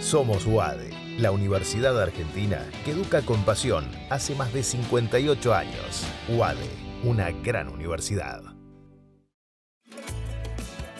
Somos 0.00 0.44
UADE, 0.44 0.90
la 1.18 1.30
Universidad 1.30 2.02
Argentina 2.02 2.58
que 2.84 2.90
educa 2.90 3.22
con 3.22 3.44
pasión 3.44 3.88
hace 4.10 4.34
más 4.34 4.52
de 4.52 4.64
58 4.64 5.54
años. 5.54 6.04
UADE, 6.28 6.68
una 7.04 7.30
gran 7.30 7.68
universidad. 7.68 8.55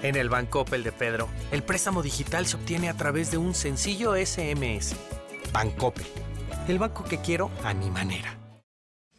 En 0.06 0.14
el 0.14 0.28
Banco 0.28 0.60
Opel 0.60 0.84
de 0.84 0.92
Pedro, 0.92 1.28
el 1.50 1.64
préstamo 1.64 2.00
digital 2.00 2.46
se 2.46 2.54
obtiene 2.54 2.88
a 2.88 2.96
través 2.96 3.32
de 3.32 3.38
un 3.38 3.56
sencillo 3.56 4.14
SMS. 4.14 4.94
Bancopel, 5.52 6.06
el 6.68 6.78
banco 6.78 7.02
que 7.02 7.20
quiero 7.20 7.50
a 7.64 7.74
mi 7.74 7.90
manera. 7.90 8.38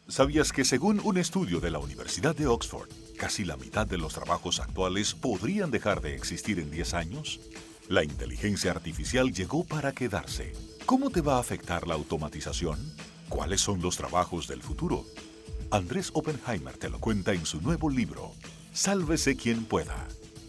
¿Sabías 0.08 0.50
que 0.50 0.64
según 0.64 1.02
un 1.04 1.18
estudio 1.18 1.60
de 1.60 1.70
la 1.70 1.78
Universidad 1.78 2.34
de 2.34 2.46
Oxford, 2.46 2.88
casi 3.18 3.44
la 3.44 3.58
mitad 3.58 3.86
de 3.86 3.98
los 3.98 4.14
trabajos 4.14 4.60
actuales 4.60 5.12
podrían 5.12 5.70
dejar 5.70 6.00
de 6.00 6.14
existir 6.14 6.58
en 6.58 6.70
10 6.70 6.94
años? 6.94 7.38
La 7.90 8.02
inteligencia 8.02 8.70
artificial 8.70 9.30
llegó 9.30 9.64
para 9.64 9.92
quedarse. 9.92 10.54
¿Cómo 10.86 11.10
te 11.10 11.20
va 11.20 11.36
a 11.36 11.40
afectar 11.40 11.86
la 11.86 11.96
automatización? 11.96 12.78
¿Cuáles 13.28 13.60
son 13.60 13.82
los 13.82 13.98
trabajos 13.98 14.48
del 14.48 14.62
futuro? 14.62 15.04
Andrés 15.70 16.10
Oppenheimer 16.14 16.78
te 16.78 16.88
lo 16.88 16.98
cuenta 16.98 17.34
en 17.34 17.44
su 17.44 17.60
nuevo 17.60 17.90
libro, 17.90 18.32
Sálvese 18.72 19.36
quien 19.36 19.66
pueda. 19.66 20.08